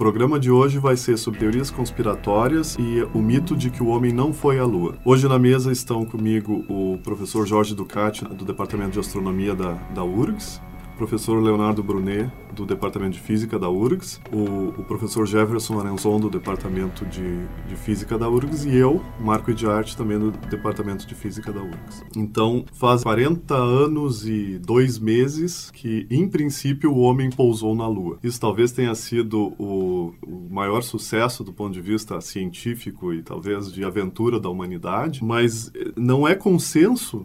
Programa 0.00 0.40
de 0.40 0.50
hoje 0.50 0.78
vai 0.78 0.96
ser 0.96 1.18
sobre 1.18 1.40
teorias 1.40 1.70
conspiratórias 1.70 2.74
e 2.78 3.06
o 3.12 3.18
mito 3.18 3.54
de 3.54 3.68
que 3.68 3.82
o 3.82 3.88
homem 3.88 4.10
não 4.10 4.32
foi 4.32 4.58
à 4.58 4.64
Lua. 4.64 4.94
Hoje 5.04 5.28
na 5.28 5.38
mesa 5.38 5.70
estão 5.70 6.06
comigo 6.06 6.64
o 6.70 6.96
professor 7.04 7.46
Jorge 7.46 7.74
Ducati, 7.74 8.24
do 8.24 8.46
Departamento 8.46 8.92
de 8.92 8.98
Astronomia 8.98 9.54
da, 9.54 9.74
da 9.74 10.02
URGS, 10.02 10.58
professor 11.00 11.42
Leonardo 11.42 11.82
Brunet, 11.82 12.30
do 12.54 12.66
Departamento 12.66 13.12
de 13.12 13.20
Física 13.20 13.58
da 13.58 13.70
URGS, 13.70 14.20
o, 14.30 14.80
o 14.80 14.84
professor 14.84 15.26
Jefferson 15.26 15.76
Lorenzon, 15.76 16.20
do 16.20 16.28
Departamento 16.28 17.06
de, 17.06 17.46
de, 17.66 17.74
Física 17.74 18.18
da 18.18 18.28
URGS, 18.28 18.66
e 18.66 18.76
eu, 18.76 19.02
Marco 19.18 19.54
de 19.54 19.66
Arte, 19.66 19.96
também 19.96 20.18
do 20.18 20.30
Departamento 20.30 21.06
de 21.06 21.14
Física 21.14 21.50
da 21.50 21.62
URGS. 21.62 22.04
Então, 22.14 22.66
faz 22.74 23.02
40 23.02 23.54
anos 23.54 24.28
e 24.28 24.58
dois 24.58 24.98
meses 24.98 25.70
que, 25.70 26.06
em 26.10 26.28
princípio, 26.28 26.92
o 26.92 26.98
homem 26.98 27.30
pousou 27.30 27.74
na 27.74 27.88
Lua. 27.88 28.18
Isso 28.22 28.38
talvez 28.38 28.70
tenha 28.70 28.94
sido 28.94 29.54
o, 29.58 30.12
o 30.22 30.48
maior 30.50 30.82
sucesso 30.82 31.42
do 31.42 31.52
ponto 31.52 31.72
de 31.72 31.80
vista 31.80 32.20
científico 32.20 33.14
e 33.14 33.22
talvez 33.22 33.72
de 33.72 33.82
aventura 33.82 34.38
da 34.38 34.50
humanidade, 34.50 35.24
mas 35.24 35.72
eh, 35.74 35.92
não 35.96 36.28
é 36.28 36.34
consenso, 36.34 37.24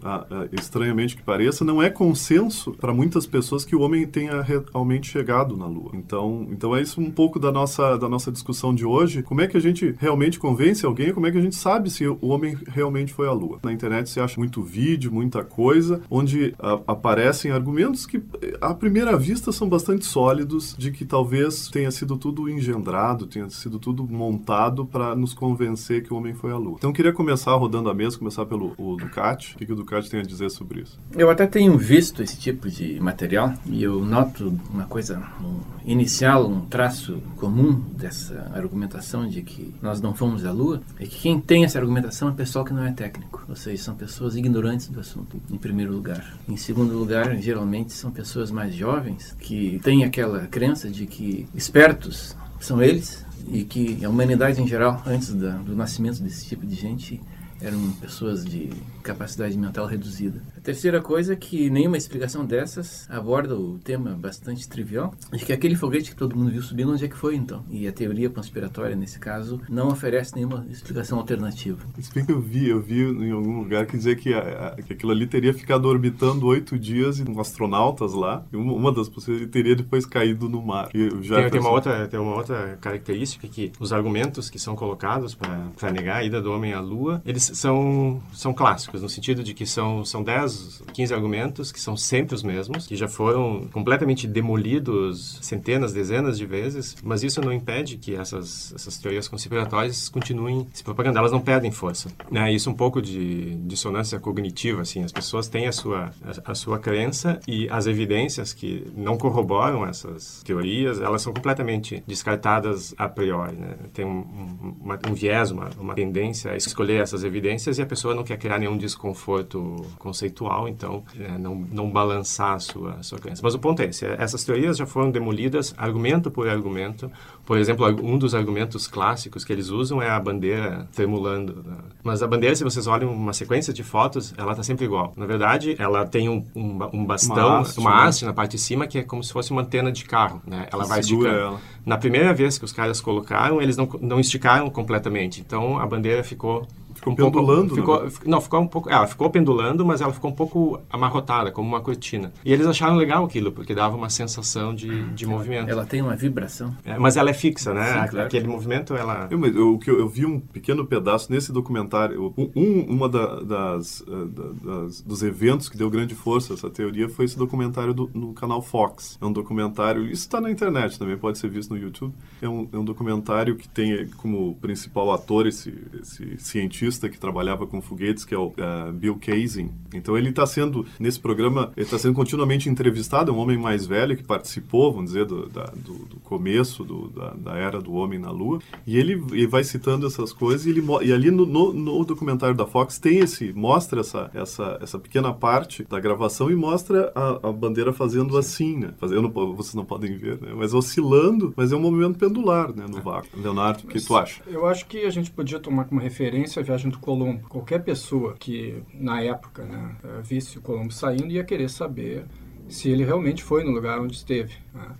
estranhamente 0.53 1.17
que 1.17 1.23
pareça, 1.23 1.65
não 1.65 1.83
é 1.83 1.89
consenso 1.89 2.71
para 2.71 2.93
muitas 2.93 3.27
pessoas 3.27 3.64
que 3.65 3.75
o 3.75 3.81
homem 3.81 4.05
tenha 4.05 4.41
realmente 4.41 5.09
chegado 5.09 5.57
na 5.57 5.65
Lua. 5.65 5.91
Então, 5.93 6.47
então 6.51 6.75
é 6.75 6.81
isso 6.81 7.01
um 7.01 7.11
pouco 7.11 7.39
da 7.39 7.51
nossa, 7.51 7.97
da 7.97 8.07
nossa 8.07 8.31
discussão 8.31 8.73
de 8.73 8.85
hoje. 8.85 9.23
Como 9.23 9.41
é 9.41 9.47
que 9.47 9.57
a 9.57 9.59
gente 9.59 9.95
realmente 9.99 10.39
convence 10.39 10.85
alguém? 10.85 11.13
Como 11.13 11.27
é 11.27 11.31
que 11.31 11.37
a 11.37 11.41
gente 11.41 11.55
sabe 11.55 11.89
se 11.89 12.07
o 12.07 12.27
homem 12.27 12.57
realmente 12.67 13.13
foi 13.13 13.27
à 13.27 13.31
Lua? 13.31 13.59
Na 13.63 13.71
internet 13.71 14.09
se 14.09 14.19
acha 14.19 14.39
muito 14.39 14.61
vídeo, 14.61 15.11
muita 15.11 15.43
coisa, 15.43 16.01
onde 16.09 16.53
a, 16.59 16.79
aparecem 16.87 17.51
argumentos 17.51 18.05
que, 18.05 18.21
à 18.61 18.73
primeira 18.73 19.17
vista, 19.17 19.51
são 19.51 19.67
bastante 19.67 20.05
sólidos 20.05 20.75
de 20.77 20.91
que 20.91 21.05
talvez 21.05 21.67
tenha 21.69 21.91
sido 21.91 22.17
tudo 22.17 22.49
engendrado, 22.49 23.27
tenha 23.27 23.49
sido 23.49 23.79
tudo 23.79 24.07
montado 24.07 24.85
para 24.85 25.15
nos 25.15 25.33
convencer 25.33 26.03
que 26.03 26.13
o 26.13 26.17
homem 26.17 26.33
foi 26.33 26.51
à 26.51 26.57
Lua. 26.57 26.75
Então, 26.77 26.93
queria 26.93 27.13
começar 27.13 27.55
rodando 27.55 27.89
a 27.89 27.93
mesa, 27.93 28.17
começar 28.17 28.45
pelo 28.45 28.75
Ducati. 28.97 29.55
O 29.55 29.57
que, 29.57 29.65
que 29.65 29.73
o 29.73 29.75
Ducati 29.75 30.09
tem 30.09 30.19
a 30.19 30.23
dizer 30.23 30.49
sobre 30.49 30.81
isso? 30.81 30.99
Eu 31.15 31.29
até 31.29 31.45
tenho 31.47 31.77
visto 31.77 32.21
esse 32.21 32.39
tipo 32.39 32.69
de 32.69 32.99
material 32.99 33.44
e 33.65 33.83
eu 33.83 34.03
noto 34.03 34.57
uma 34.71 34.85
coisa 34.85 35.21
um, 35.41 35.59
inicial, 35.85 36.47
um 36.47 36.61
traço 36.61 37.21
comum 37.37 37.73
dessa 37.97 38.51
argumentação 38.53 39.27
de 39.27 39.41
que 39.41 39.73
nós 39.81 40.01
não 40.01 40.13
fomos 40.13 40.45
à 40.45 40.51
Lua, 40.51 40.81
é 40.99 41.05
que 41.05 41.19
quem 41.19 41.39
tem 41.39 41.65
essa 41.65 41.79
argumentação 41.79 42.29
é 42.29 42.31
pessoal 42.31 42.63
que 42.63 42.73
não 42.73 42.83
é 42.83 42.91
técnico, 42.91 43.43
ou 43.47 43.55
seja, 43.55 43.83
são 43.83 43.95
pessoas 43.95 44.35
ignorantes 44.35 44.87
do 44.87 44.99
assunto, 44.99 45.41
em 45.49 45.57
primeiro 45.57 45.93
lugar. 45.93 46.37
Em 46.47 46.57
segundo 46.57 46.97
lugar, 46.97 47.35
geralmente 47.37 47.93
são 47.93 48.11
pessoas 48.11 48.51
mais 48.51 48.73
jovens 48.73 49.35
que 49.39 49.79
têm 49.83 50.03
aquela 50.03 50.47
crença 50.47 50.89
de 50.89 51.05
que 51.05 51.47
espertos 51.53 52.35
são 52.59 52.81
eles 52.81 53.25
e 53.47 53.63
que 53.63 54.03
a 54.03 54.09
humanidade 54.09 54.61
em 54.61 54.67
geral, 54.67 55.01
antes 55.05 55.33
da, 55.33 55.51
do 55.57 55.75
nascimento 55.75 56.21
desse 56.21 56.45
tipo 56.45 56.65
de 56.65 56.75
gente, 56.75 57.21
eram 57.65 57.91
pessoas 57.93 58.45
de 58.45 58.69
capacidade 59.03 59.57
mental 59.57 59.85
reduzida. 59.85 60.41
A 60.57 60.61
terceira 60.61 61.01
coisa 61.01 61.33
é 61.33 61.35
que 61.35 61.69
nenhuma 61.69 61.97
explicação 61.97 62.45
dessas 62.45 63.07
aborda 63.09 63.55
o 63.55 63.79
tema 63.79 64.11
bastante 64.11 64.67
trivial 64.67 65.13
de 65.31 65.45
que 65.45 65.53
aquele 65.53 65.75
foguete 65.75 66.11
que 66.11 66.15
todo 66.15 66.35
mundo 66.35 66.51
viu 66.51 66.61
subindo, 66.61 66.91
onde 66.91 67.05
é 67.05 67.07
que 67.07 67.15
foi 67.15 67.35
então? 67.35 67.63
E 67.69 67.87
a 67.87 67.91
teoria 67.91 68.29
conspiratória, 68.29 68.95
nesse 68.95 69.19
caso, 69.19 69.61
não 69.69 69.89
oferece 69.89 70.35
nenhuma 70.35 70.65
explicação 70.69 71.19
alternativa. 71.19 71.79
Isso 71.97 72.11
que 72.11 72.31
eu 72.31 72.41
vi, 72.41 72.69
eu 72.69 72.81
vi 72.81 73.01
em 73.01 73.31
algum 73.31 73.59
lugar 73.59 73.85
que 73.85 73.97
dizia 73.97 74.15
que, 74.15 74.33
a, 74.33 74.67
a, 74.67 74.81
que 74.81 74.93
aquilo 74.93 75.11
ali 75.11 75.27
teria 75.27 75.53
ficado 75.53 75.85
orbitando 75.85 76.45
oito 76.47 76.77
dias 76.77 77.19
e 77.19 77.25
astronautas 77.39 78.13
lá, 78.13 78.45
e 78.51 78.55
uma, 78.55 78.73
uma 78.73 78.91
das 78.91 79.09
possibilidades 79.09 79.51
teria 79.51 79.75
depois 79.75 80.05
caído 80.05 80.49
no 80.49 80.61
mar. 80.61 80.89
Já 81.21 81.41
tem, 81.41 81.51
tem, 81.51 81.59
uma 81.59 81.69
outra, 81.69 82.07
tem 82.07 82.19
uma 82.19 82.35
outra 82.35 82.77
característica 82.81 83.47
que 83.47 83.71
os 83.79 83.91
argumentos 83.93 84.49
que 84.49 84.59
são 84.59 84.75
colocados 84.75 85.35
para 85.35 85.91
negar 85.91 86.17
a 86.17 86.23
ida 86.23 86.41
do 86.41 86.51
homem 86.51 86.73
à 86.73 86.79
Lua, 86.79 87.21
eles 87.25 87.54
são, 87.55 88.21
são 88.33 88.53
clássicos, 88.53 89.01
no 89.01 89.09
sentido 89.09 89.43
de 89.43 89.53
que 89.53 89.65
são, 89.65 90.03
são 90.03 90.21
10, 90.21 90.83
15 90.93 91.13
argumentos 91.13 91.71
que 91.71 91.79
são 91.79 91.95
sempre 91.95 92.35
os 92.35 92.43
mesmos, 92.43 92.85
que 92.85 92.95
já 92.95 93.07
foram 93.07 93.67
completamente 93.71 94.27
demolidos 94.27 95.39
centenas, 95.41 95.93
dezenas 95.93 96.37
de 96.37 96.45
vezes, 96.45 96.95
mas 97.03 97.23
isso 97.23 97.41
não 97.41 97.53
impede 97.53 97.97
que 97.97 98.15
essas, 98.15 98.73
essas 98.75 98.97
teorias 98.97 99.27
conspiratórias 99.27 100.09
continuem 100.09 100.67
se 100.73 100.83
propagando, 100.83 101.17
elas 101.17 101.31
não 101.31 101.39
perdem 101.39 101.71
força. 101.71 102.09
Né? 102.29 102.51
Isso 102.51 102.69
é 102.69 102.71
um 102.71 102.75
pouco 102.75 103.01
de 103.01 103.55
dissonância 103.55 104.19
cognitiva, 104.19 104.81
assim, 104.81 105.03
as 105.03 105.11
pessoas 105.11 105.47
têm 105.47 105.67
a 105.67 105.71
sua, 105.71 106.11
a, 106.23 106.51
a 106.51 106.55
sua 106.55 106.77
crença 106.77 107.39
e 107.47 107.69
as 107.69 107.87
evidências 107.87 108.53
que 108.53 108.85
não 108.95 109.17
corroboram 109.17 109.85
essas 109.85 110.43
teorias, 110.43 110.99
elas 110.99 111.21
são 111.21 111.33
completamente 111.33 112.03
descartadas 112.05 112.93
a 112.97 113.07
priori, 113.07 113.55
né? 113.55 113.75
Tem 113.93 114.05
um, 114.05 114.19
um, 114.19 114.75
uma, 114.81 114.99
um 115.07 115.13
viés, 115.13 115.51
uma, 115.51 115.69
uma 115.79 115.93
tendência 115.93 116.51
a 116.51 116.57
escolher 116.57 117.01
essas 117.01 117.23
evidências 117.23 117.44
evidências 117.45 117.77
e 117.77 117.81
a 117.81 117.85
pessoa 117.85 118.15
não 118.15 118.23
quer 118.23 118.37
criar 118.37 118.57
nenhum 118.57 118.77
desconforto 118.77 119.85
conceitual, 119.99 120.67
então 120.67 121.03
é, 121.19 121.37
não, 121.37 121.55
não 121.55 121.89
balançar 121.89 122.53
a 122.53 122.59
sua, 122.59 122.93
a 122.93 123.03
sua 123.03 123.19
crença. 123.19 123.41
Mas 123.43 123.53
o 123.53 123.59
ponto 123.59 123.81
é 123.81 123.85
esse, 123.85 124.05
essas 124.05 124.43
teorias 124.43 124.77
já 124.77 124.85
foram 124.85 125.11
demolidas 125.11 125.73
argumento 125.77 126.31
por 126.31 126.49
argumento. 126.49 127.11
Por 127.45 127.57
exemplo, 127.57 127.85
um 128.03 128.17
dos 128.17 128.33
argumentos 128.33 128.87
clássicos 128.87 129.45
que 129.45 129.53
eles 129.53 129.69
usam 129.69 130.01
é 130.01 130.09
a 130.09 130.19
bandeira 130.19 130.87
tremulando. 130.93 131.63
Né? 131.63 131.77
Mas 132.03 132.23
a 132.23 132.27
bandeira, 132.27 132.55
se 132.55 132.63
vocês 132.63 132.87
olham 132.87 133.13
uma 133.13 133.33
sequência 133.33 133.71
de 133.71 133.83
fotos, 133.83 134.33
ela 134.37 134.51
está 134.51 134.63
sempre 134.63 134.85
igual. 134.85 135.13
Na 135.15 135.25
verdade, 135.25 135.75
ela 135.77 136.05
tem 136.05 136.27
um, 136.27 136.43
um, 136.55 136.79
um 136.93 137.05
bastão, 137.05 137.35
uma 137.35 137.59
haste, 137.59 137.79
uma 137.79 138.05
haste 138.05 138.21
né? 138.23 138.29
na 138.29 138.33
parte 138.33 138.51
de 138.51 138.57
cima 138.57 138.87
que 138.87 138.99
é 138.99 139.03
como 139.03 139.23
se 139.23 139.31
fosse 139.31 139.51
uma 139.51 139.61
antena 139.61 139.91
de 139.91 140.05
carro. 140.05 140.41
Né? 140.45 140.67
Ela 140.71 140.85
vai 140.85 140.99
esticando. 140.99 141.27
Ela. 141.27 141.61
Na 141.85 141.97
primeira 141.97 142.33
vez 142.33 142.57
que 142.57 142.65
os 142.65 142.71
caras 142.71 142.99
colocaram, 142.99 143.61
eles 143.61 143.77
não, 143.77 143.87
não 144.01 144.19
esticaram 144.19 144.69
completamente. 144.69 145.39
Então, 145.41 145.77
a 145.77 145.85
bandeira 145.85 146.23
ficou 146.23 146.67
Ficou 147.11 147.27
um 147.27 147.31
pendulando? 147.31 147.75
Pouco, 147.75 147.75
ficou, 147.75 148.03
né? 148.03 148.11
Não, 148.25 148.41
ficou 148.41 148.61
um 148.61 148.67
pouco. 148.67 148.89
Ela 148.89 149.05
ficou 149.05 149.29
pendulando, 149.29 149.85
mas 149.85 150.01
ela 150.01 150.11
ficou 150.11 150.31
um 150.31 150.33
pouco 150.33 150.81
amarrotada, 150.89 151.51
como 151.51 151.67
uma 151.67 151.81
cortina. 151.81 152.33
E 152.43 152.51
eles 152.51 152.65
acharam 152.65 152.95
legal 152.95 153.23
aquilo, 153.25 153.51
porque 153.51 153.75
dava 153.75 153.95
uma 153.95 154.09
sensação 154.09 154.73
de, 154.73 155.03
de 155.13 155.25
movimento. 155.25 155.69
Ela 155.69 155.85
tem 155.85 156.01
uma 156.01 156.15
vibração. 156.15 156.75
É, 156.83 156.97
mas 156.97 157.17
ela 157.17 157.29
é 157.29 157.33
fixa, 157.33 157.73
né? 157.73 157.85
Sim, 157.85 158.09
claro. 158.09 158.27
Aquele 158.27 158.47
movimento, 158.47 158.95
ela. 158.95 159.27
Eu, 159.29 159.45
eu, 159.45 159.79
eu, 159.85 159.99
eu, 159.99 160.09
vi 160.09 160.25
um 160.25 160.39
pequeno 160.39 160.85
pedaço 160.85 161.31
nesse 161.31 161.51
documentário. 161.51 162.33
Um, 162.37 162.81
uma 162.81 163.07
da, 163.07 163.41
das, 163.41 164.03
eh, 164.07 164.27
das, 164.63 165.01
dos 165.01 165.21
eventos 165.21 165.69
que 165.69 165.77
deu 165.77 165.89
grande 165.89 166.15
força 166.15 166.53
a 166.53 166.55
essa 166.55 166.69
teoria 166.69 167.07
foi 167.07 167.25
esse 167.25 167.37
documentário 167.37 167.93
do, 167.93 168.09
no 168.13 168.33
canal 168.33 168.61
Fox. 168.61 169.17
É 169.21 169.25
um 169.25 169.31
documentário. 169.31 170.05
Isso 170.05 170.23
está 170.23 170.41
na 170.41 170.49
internet 170.49 170.97
também, 170.97 171.17
pode 171.17 171.37
ser 171.37 171.49
visto 171.49 171.69
no 171.71 171.79
YouTube. 171.79 172.13
É 172.41 172.49
um, 172.49 172.67
é 172.71 172.77
um 172.77 172.85
documentário 172.85 173.55
que 173.55 173.67
tem 173.67 174.07
como 174.17 174.55
principal 174.55 175.11
ator 175.11 175.45
esse, 175.47 175.73
esse 176.01 176.37
cientista 176.37 176.94
que 177.09 177.19
trabalhava 177.19 177.67
com 177.67 177.81
foguetes, 177.81 178.25
que 178.25 178.33
é 178.33 178.37
o 178.37 178.47
uh, 178.47 178.91
Bill 178.93 179.17
Casey. 179.19 179.69
Então 179.93 180.17
ele 180.17 180.29
está 180.29 180.45
sendo, 180.45 180.85
nesse 180.99 181.19
programa, 181.19 181.71
ele 181.75 181.85
está 181.85 181.97
sendo 181.97 182.13
continuamente 182.13 182.69
entrevistado, 182.69 183.31
é 183.31 183.33
um 183.33 183.37
homem 183.37 183.57
mais 183.57 183.85
velho 183.85 184.15
que 184.15 184.23
participou, 184.23 184.91
vamos 184.91 185.11
dizer, 185.11 185.25
do, 185.25 185.47
da, 185.49 185.65
do, 185.65 185.93
do 186.05 186.19
começo 186.21 186.83
do, 186.83 187.09
da, 187.09 187.33
da, 187.33 187.57
era 187.57 187.81
do 187.81 187.93
homem 187.93 188.19
na 188.19 188.31
Lua. 188.31 188.59
E 188.85 188.97
ele, 188.97 189.13
ele 189.31 189.47
vai 189.47 189.63
citando 189.63 190.07
essas 190.07 190.33
coisas 190.33 190.65
e, 190.65 190.69
ele, 190.69 190.83
e 191.03 191.13
ali 191.13 191.31
no, 191.31 191.45
no, 191.45 191.73
no, 191.73 192.05
documentário 192.05 192.55
da 192.55 192.65
Fox 192.65 192.99
tem 192.99 193.19
esse, 193.19 193.51
mostra 193.53 194.01
essa, 194.01 194.29
essa, 194.33 194.77
essa 194.81 194.99
pequena 194.99 195.33
parte 195.33 195.83
da 195.83 195.99
gravação 195.99 196.49
e 196.51 196.55
mostra 196.55 197.11
a, 197.15 197.49
a 197.49 197.51
bandeira 197.51 197.93
fazendo 197.93 198.37
assim, 198.37 198.77
né? 198.77 198.93
Fazendo, 198.97 199.29
vocês 199.29 199.75
não 199.75 199.85
podem 199.85 200.17
ver, 200.17 200.41
né? 200.41 200.53
Mas 200.55 200.73
oscilando, 200.73 201.53
mas 201.55 201.71
é 201.71 201.75
um 201.75 201.79
movimento 201.79 202.17
pendular, 202.17 202.73
né? 202.75 202.85
No 202.89 203.01
vácuo. 203.01 203.29
Leonardo, 203.39 203.83
o 203.83 203.87
que 203.87 203.99
tu 203.99 204.15
acha? 204.15 204.41
Eu 204.47 204.65
acho 204.65 204.85
que 204.85 205.05
a 205.05 205.09
gente 205.09 205.31
podia 205.31 205.59
tomar 205.59 205.85
como 205.85 206.01
referência 206.01 206.61
a 206.61 206.63
viagem 206.63 206.84
viagem 206.85 206.89
do 206.89 206.99
Colombo. 206.99 207.47
Qualquer 207.49 207.83
pessoa 207.83 208.35
que, 208.37 208.81
na 208.93 209.21
época, 209.21 209.63
né, 209.65 209.95
eh, 210.03 210.21
visse 210.23 210.57
o 210.57 210.61
Colombo 210.61 210.91
saindo 210.91 211.31
ia 211.31 211.43
querer 211.43 211.69
saber 211.69 212.25
se 212.67 212.89
ele 212.89 213.03
realmente 213.03 213.43
foi 213.43 213.63
no 213.63 213.69
lugar 213.69 213.99
onde 213.99 214.15
esteve. 214.15 214.53
Né? 214.73 214.95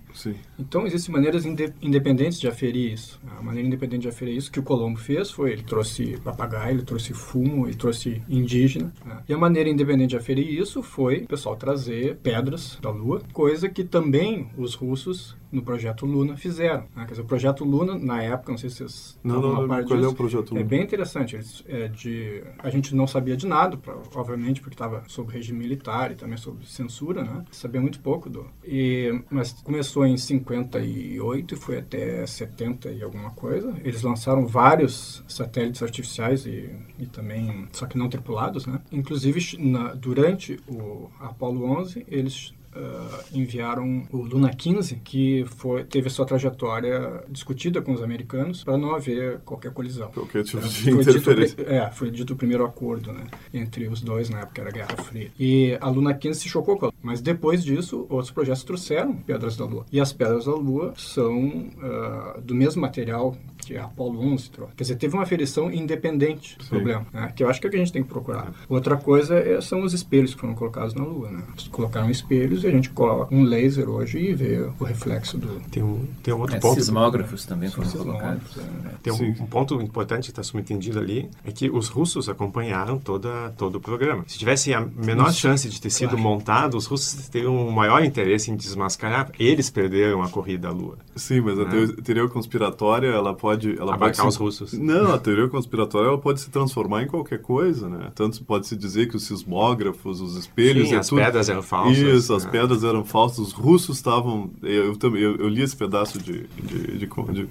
Então, 0.56 0.86
existem 0.86 1.12
maneiras 1.12 1.44
independentes 1.44 2.38
de 2.38 2.46
aferir 2.46 2.92
isso. 2.92 3.20
A 3.36 3.42
maneira 3.42 3.66
independente 3.66 4.02
de 4.02 4.08
aferir 4.08 4.36
isso 4.36 4.52
que 4.52 4.60
o 4.60 4.62
Colombo 4.62 4.98
fez 4.98 5.32
foi 5.32 5.50
ele 5.50 5.62
trouxe 5.62 6.16
papagaio, 6.18 6.76
ele 6.76 6.84
trouxe 6.84 7.12
fumo, 7.12 7.66
ele 7.66 7.74
trouxe 7.74 8.22
indígena. 8.28 8.92
Né? 9.04 9.22
E 9.28 9.34
a 9.34 9.38
maneira 9.38 9.68
independente 9.68 10.10
de 10.10 10.16
aferir 10.16 10.48
isso 10.48 10.80
foi 10.80 11.24
o 11.24 11.26
pessoal 11.26 11.56
trazer 11.56 12.16
pedras 12.18 12.78
da 12.80 12.90
Lua, 12.90 13.20
coisa 13.32 13.68
que 13.68 13.82
também 13.82 14.48
os 14.56 14.74
russos 14.74 15.36
no 15.56 15.62
projeto 15.62 16.04
Luna 16.04 16.36
fizeram. 16.36 16.82
Né? 16.94 17.04
Quer 17.04 17.12
dizer, 17.12 17.22
o 17.22 17.24
projeto 17.24 17.64
Luna, 17.64 17.98
na 17.98 18.22
época, 18.22 18.52
não 18.52 18.58
sei 18.58 18.68
se 18.68 18.76
vocês... 18.76 19.18
Não, 19.24 19.40
não, 19.40 19.66
não 19.66 19.66
qual 19.66 19.82
disso, 19.82 20.04
é 20.04 20.08
o 20.08 20.14
projeto 20.14 20.50
Luna? 20.50 20.60
É 20.60 20.64
bem 20.64 20.82
interessante. 20.82 21.38
É 21.66 21.88
de, 21.88 22.44
a 22.58 22.68
gente 22.68 22.94
não 22.94 23.06
sabia 23.06 23.36
de 23.36 23.46
nada, 23.46 23.76
pra, 23.78 23.96
obviamente, 24.14 24.60
porque 24.60 24.74
estava 24.74 25.02
sob 25.08 25.32
regime 25.32 25.58
militar 25.58 26.12
e 26.12 26.14
também 26.14 26.36
sob 26.36 26.64
censura, 26.66 27.24
né? 27.24 27.44
Sabia 27.50 27.80
muito 27.80 28.00
pouco 28.00 28.28
do... 28.28 28.46
E, 28.62 29.22
mas 29.30 29.52
começou 29.52 30.06
em 30.06 30.18
58 30.18 31.54
e 31.54 31.56
foi 31.56 31.78
até 31.78 32.26
70 32.26 32.90
e 32.90 33.02
alguma 33.02 33.30
coisa. 33.30 33.74
Eles 33.82 34.02
lançaram 34.02 34.46
vários 34.46 35.24
satélites 35.26 35.82
artificiais 35.82 36.44
e, 36.44 36.70
e 36.98 37.06
também, 37.06 37.66
só 37.72 37.86
que 37.86 37.96
não 37.96 38.10
tripulados, 38.10 38.66
né? 38.66 38.78
Inclusive, 38.92 39.56
na, 39.58 39.94
durante 39.94 40.60
o 40.68 41.10
Apollo 41.18 41.64
11, 41.80 42.04
eles 42.08 42.54
uh, 42.76 43.24
enviaram 43.32 44.06
o 44.12 44.18
Luna 44.18 44.50
15, 44.50 44.96
que 44.96 45.44
foi, 45.56 45.84
teve 45.84 46.08
a 46.08 46.10
sua 46.10 46.26
trajetória 46.26 47.24
discutida 47.28 47.80
com 47.80 47.92
os 47.92 48.02
americanos 48.02 48.62
para 48.62 48.76
não 48.76 48.94
haver 48.94 49.40
qualquer 49.40 49.72
colisão. 49.72 50.10
Qualquer 50.10 50.44
tipo 50.44 50.66
de 50.66 50.82
foi 50.82 50.92
interferência. 50.92 51.56
Dito, 51.56 51.70
é, 51.70 51.90
foi 51.90 52.10
dito 52.10 52.34
o 52.34 52.36
primeiro 52.36 52.64
acordo 52.64 53.12
né, 53.12 53.24
entre 53.52 53.88
os 53.88 54.00
dois 54.00 54.28
na 54.28 54.40
época, 54.40 54.60
era 54.60 54.70
a 54.70 54.72
Guerra 54.72 54.96
Fria. 55.02 55.30
E 55.38 55.76
a 55.80 55.88
Luna 55.88 56.14
15 56.14 56.40
se 56.40 56.48
chocou 56.48 56.76
com 56.76 56.86
ela. 56.86 56.94
Mas 57.06 57.20
depois 57.20 57.62
disso, 57.62 58.04
outros 58.08 58.32
projetos 58.32 58.64
trouxeram 58.64 59.14
pedras 59.14 59.56
da 59.56 59.64
Lua. 59.64 59.86
E 59.92 60.00
as 60.00 60.12
pedras 60.12 60.46
da 60.46 60.54
Lua 60.54 60.92
são 60.96 61.38
uh, 61.46 62.40
do 62.40 62.52
mesmo 62.52 62.82
material 62.82 63.36
que 63.66 63.76
a 63.76 63.84
Apollo 63.84 64.20
11 64.20 64.50
trouxe. 64.50 64.74
Quer 64.76 64.84
dizer, 64.84 64.96
teve 64.96 65.14
uma 65.14 65.24
aferição 65.24 65.70
independente 65.72 66.56
do 66.56 66.64
Sim. 66.64 66.70
problema, 66.70 67.06
né? 67.12 67.32
que 67.34 67.42
eu 67.42 67.50
acho 67.50 67.60
que 67.60 67.66
é 67.66 67.68
o 67.68 67.70
que 67.70 67.76
a 67.76 67.80
gente 67.80 67.92
tem 67.92 68.02
que 68.02 68.08
procurar. 68.08 68.52
Outra 68.68 68.96
coisa 68.96 69.36
é, 69.36 69.60
são 69.60 69.82
os 69.82 69.92
espelhos 69.92 70.34
que 70.34 70.40
foram 70.40 70.54
colocados 70.54 70.94
na 70.94 71.04
Lua. 71.04 71.30
Né? 71.30 71.42
Colocaram 71.72 72.08
espelhos 72.08 72.62
e 72.62 72.68
a 72.68 72.70
gente 72.70 72.90
coloca 72.90 73.34
um 73.34 73.42
laser 73.42 73.88
hoje 73.88 74.18
e 74.18 74.32
vê 74.32 74.70
o 74.78 74.84
reflexo 74.84 75.36
do... 75.36 75.60
Tem 75.70 75.82
um, 75.82 76.06
tem 76.22 76.32
um 76.32 76.40
outro 76.40 76.56
é, 76.56 76.60
ponto... 76.60 76.74
Sismógrafos 76.74 77.44
também 77.44 77.68
foram 77.68 77.90
colocados. 77.90 78.56
É. 78.56 78.90
Tem 79.02 79.12
um, 79.12 79.42
um, 79.42 79.46
ponto 79.46 79.80
importante 79.82 80.24
que 80.24 80.30
está 80.30 80.42
subentendido 80.42 81.00
ali, 81.00 81.28
é 81.44 81.50
que 81.50 81.68
os 81.68 81.88
russos 81.88 82.28
acompanharam 82.28 82.98
toda, 82.98 83.52
todo 83.56 83.76
o 83.76 83.80
programa. 83.80 84.24
Se 84.28 84.38
tivesse 84.38 84.72
a 84.72 84.80
menor 84.80 85.30
Isso. 85.30 85.40
chance 85.40 85.68
de 85.68 85.80
ter 85.80 85.90
sido 85.90 86.10
claro. 86.10 86.22
montado, 86.22 86.76
os 86.76 86.86
russos 86.86 86.95
teriam 87.30 87.56
um 87.56 87.70
maior 87.70 88.04
interesse 88.04 88.50
em 88.50 88.56
desmascarar. 88.56 89.30
Eles 89.38 89.70
perderam 89.70 90.22
a 90.22 90.28
corrida 90.28 90.68
à 90.68 90.70
Lua. 90.70 90.98
Sim, 91.14 91.40
mas 91.40 91.56
né? 91.56 91.64
a 91.64 92.02
teoria 92.02 92.28
conspiratória, 92.28 93.08
ela 93.08 93.34
pode... 93.34 93.78
Ela 93.78 93.94
Abarcar 93.94 93.98
pode 93.98 94.16
se... 94.16 94.26
os 94.26 94.36
russos. 94.36 94.72
Não, 94.72 95.14
a 95.14 95.18
teoria 95.18 95.48
conspiratória, 95.48 96.08
ela 96.08 96.18
pode 96.18 96.40
se 96.40 96.50
transformar 96.50 97.02
em 97.02 97.06
qualquer 97.06 97.40
coisa, 97.40 97.88
né? 97.88 98.10
Tanto 98.14 98.42
pode-se 98.44 98.76
dizer 98.76 99.08
que 99.08 99.16
os 99.16 99.24
sismógrafos, 99.24 100.20
os 100.20 100.36
espelhos... 100.36 100.88
Sim, 100.88 100.96
as 100.96 101.08
tudo... 101.08 101.22
pedras 101.22 101.48
eram 101.48 101.62
falsas. 101.62 101.98
Isso, 101.98 102.34
as 102.34 102.44
né? 102.44 102.50
pedras 102.50 102.84
eram 102.84 103.04
falsas. 103.04 103.38
Os 103.38 103.52
russos 103.52 103.96
estavam... 103.96 104.50
Eu, 104.62 104.96
também 104.96 105.22
eu, 105.22 105.36
eu, 105.36 105.48
li 105.48 105.62
esse 105.62 105.76
pedaço 105.76 106.18
de, 106.18 106.46
de, 106.46 106.62
de, 106.62 106.98
de, 106.98 107.06
de, 107.06 107.48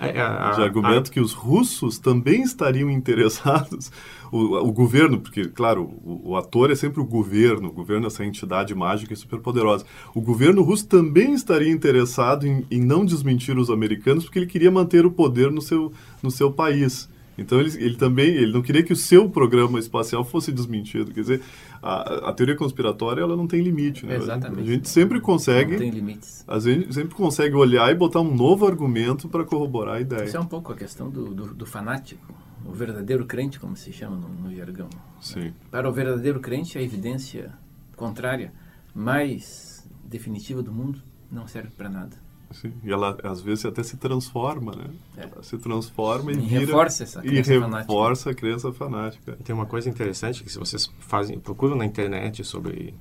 é, 0.00 0.08
é, 0.08 0.54
de 0.54 0.62
argumento 0.62 1.10
que 1.10 1.20
os 1.20 1.32
russos 1.32 1.98
também 1.98 2.42
estariam 2.42 2.90
interessados 2.90 3.90
o, 4.30 4.68
o 4.68 4.72
governo, 4.72 5.20
porque, 5.20 5.46
claro, 5.46 5.82
o, 6.04 6.30
o, 6.30 6.36
ator 6.36 6.70
é 6.70 6.74
sempre 6.74 7.00
o 7.00 7.04
governo, 7.04 7.68
o 7.68 7.72
governo 7.72 8.06
é 8.06 8.08
essa 8.08 8.24
entidade 8.24 8.74
mágica 8.74 9.12
e 9.12 9.16
superpoderosa. 9.16 9.84
O 10.14 10.20
governo 10.20 10.62
russo 10.62 10.86
também 10.86 11.32
estaria 11.32 11.70
interessado 11.70 12.46
em, 12.46 12.64
em 12.70 12.80
não 12.80 13.04
desmentir 13.04 13.58
os 13.58 13.70
americanos, 13.70 14.24
porque 14.24 14.38
ele 14.38 14.46
queria 14.46 14.70
manter 14.70 15.04
o 15.04 15.10
poder 15.10 15.50
no 15.50 15.60
seu, 15.60 15.92
no 16.22 16.30
seu 16.30 16.52
país. 16.52 17.08
Então 17.40 17.58
ele, 17.58 17.70
ele 17.82 17.96
também 17.96 18.28
ele 18.28 18.52
não 18.52 18.60
queria 18.60 18.82
que 18.82 18.92
o 18.92 18.96
seu 18.96 19.28
programa 19.28 19.78
espacial 19.78 20.22
fosse 20.24 20.52
desmentido. 20.52 21.10
Quer 21.10 21.20
dizer, 21.20 21.42
a, 21.82 22.28
a 22.28 22.32
teoria 22.34 22.54
conspiratória 22.54 23.22
ela 23.22 23.34
não 23.34 23.46
tem 23.46 23.62
limite. 23.62 24.04
Né? 24.04 24.16
Exatamente. 24.16 24.60
A 24.60 24.72
gente 24.72 24.88
sempre 24.88 25.20
consegue. 25.20 25.72
Não 25.72 25.78
tem 25.78 25.90
limites. 25.90 26.44
A 26.46 26.58
gente 26.58 26.92
sempre 26.92 27.14
consegue 27.14 27.54
olhar 27.54 27.90
e 27.90 27.94
botar 27.94 28.20
um 28.20 28.34
novo 28.34 28.66
argumento 28.66 29.26
para 29.26 29.42
corroborar 29.42 29.96
a 29.96 30.00
ideia. 30.00 30.24
Isso 30.24 30.36
é 30.36 30.40
um 30.40 30.46
pouco 30.46 30.72
a 30.72 30.76
questão 30.76 31.08
do, 31.08 31.32
do, 31.34 31.54
do 31.54 31.66
fanático 31.66 32.34
o 32.64 32.72
verdadeiro 32.72 33.26
crente, 33.26 33.58
como 33.58 33.76
se 33.76 33.92
chama 33.92 34.16
no, 34.16 34.28
no 34.28 34.54
jargão. 34.54 34.88
Sim. 35.20 35.52
Para 35.70 35.88
o 35.88 35.92
verdadeiro 35.92 36.40
crente, 36.40 36.78
a 36.78 36.82
evidência 36.82 37.52
contrária, 37.96 38.52
mais 38.94 39.88
definitiva 40.04 40.62
do 40.62 40.72
mundo, 40.72 41.00
não 41.30 41.46
serve 41.46 41.70
para 41.70 41.88
nada. 41.88 42.16
Sim. 42.50 42.72
E 42.82 42.90
ela, 42.90 43.16
às 43.22 43.40
vezes, 43.40 43.64
até 43.64 43.82
se 43.82 43.96
transforma, 43.96 44.72
né? 44.74 44.86
É. 45.16 45.22
Ela 45.22 45.42
se 45.42 45.56
transforma 45.58 46.32
e, 46.32 46.36
e 46.36 46.40
vira... 46.40 46.60
reforça 46.60 47.04
essa 47.04 47.22
crença 47.22 47.54
e 47.54 47.60
fanática. 47.60 47.92
reforça 47.92 48.30
a 48.30 48.34
crença 48.34 48.72
fanática. 48.72 49.38
Tem 49.44 49.54
uma 49.54 49.66
coisa 49.66 49.88
interessante 49.88 50.42
que 50.42 50.50
se 50.50 50.58
vocês 50.58 50.90
fazem, 50.98 51.38
procuram 51.38 51.76
na 51.76 51.84
internet 51.84 52.42
sobre, 52.42 52.92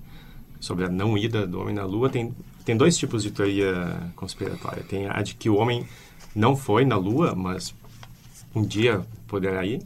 sobre 0.60 0.86
a 0.86 0.90
não 0.90 1.18
ida 1.18 1.48
do 1.48 1.60
homem 1.60 1.74
na 1.74 1.84
Lua, 1.84 2.10
tem, 2.10 2.36
tem 2.64 2.78
dois 2.78 2.96
tipos 2.96 3.24
de 3.24 3.32
teoria 3.32 4.12
conspiratória. 4.16 4.84
Tem 4.84 5.08
a 5.10 5.22
de 5.24 5.34
que 5.34 5.50
o 5.50 5.56
homem 5.56 5.88
não 6.36 6.56
foi 6.56 6.86
na 6.86 6.96
Lua, 6.96 7.34
mas 7.34 7.74
um 8.54 8.64
dia 8.64 9.06
poderá 9.28 9.66
ir. 9.66 9.82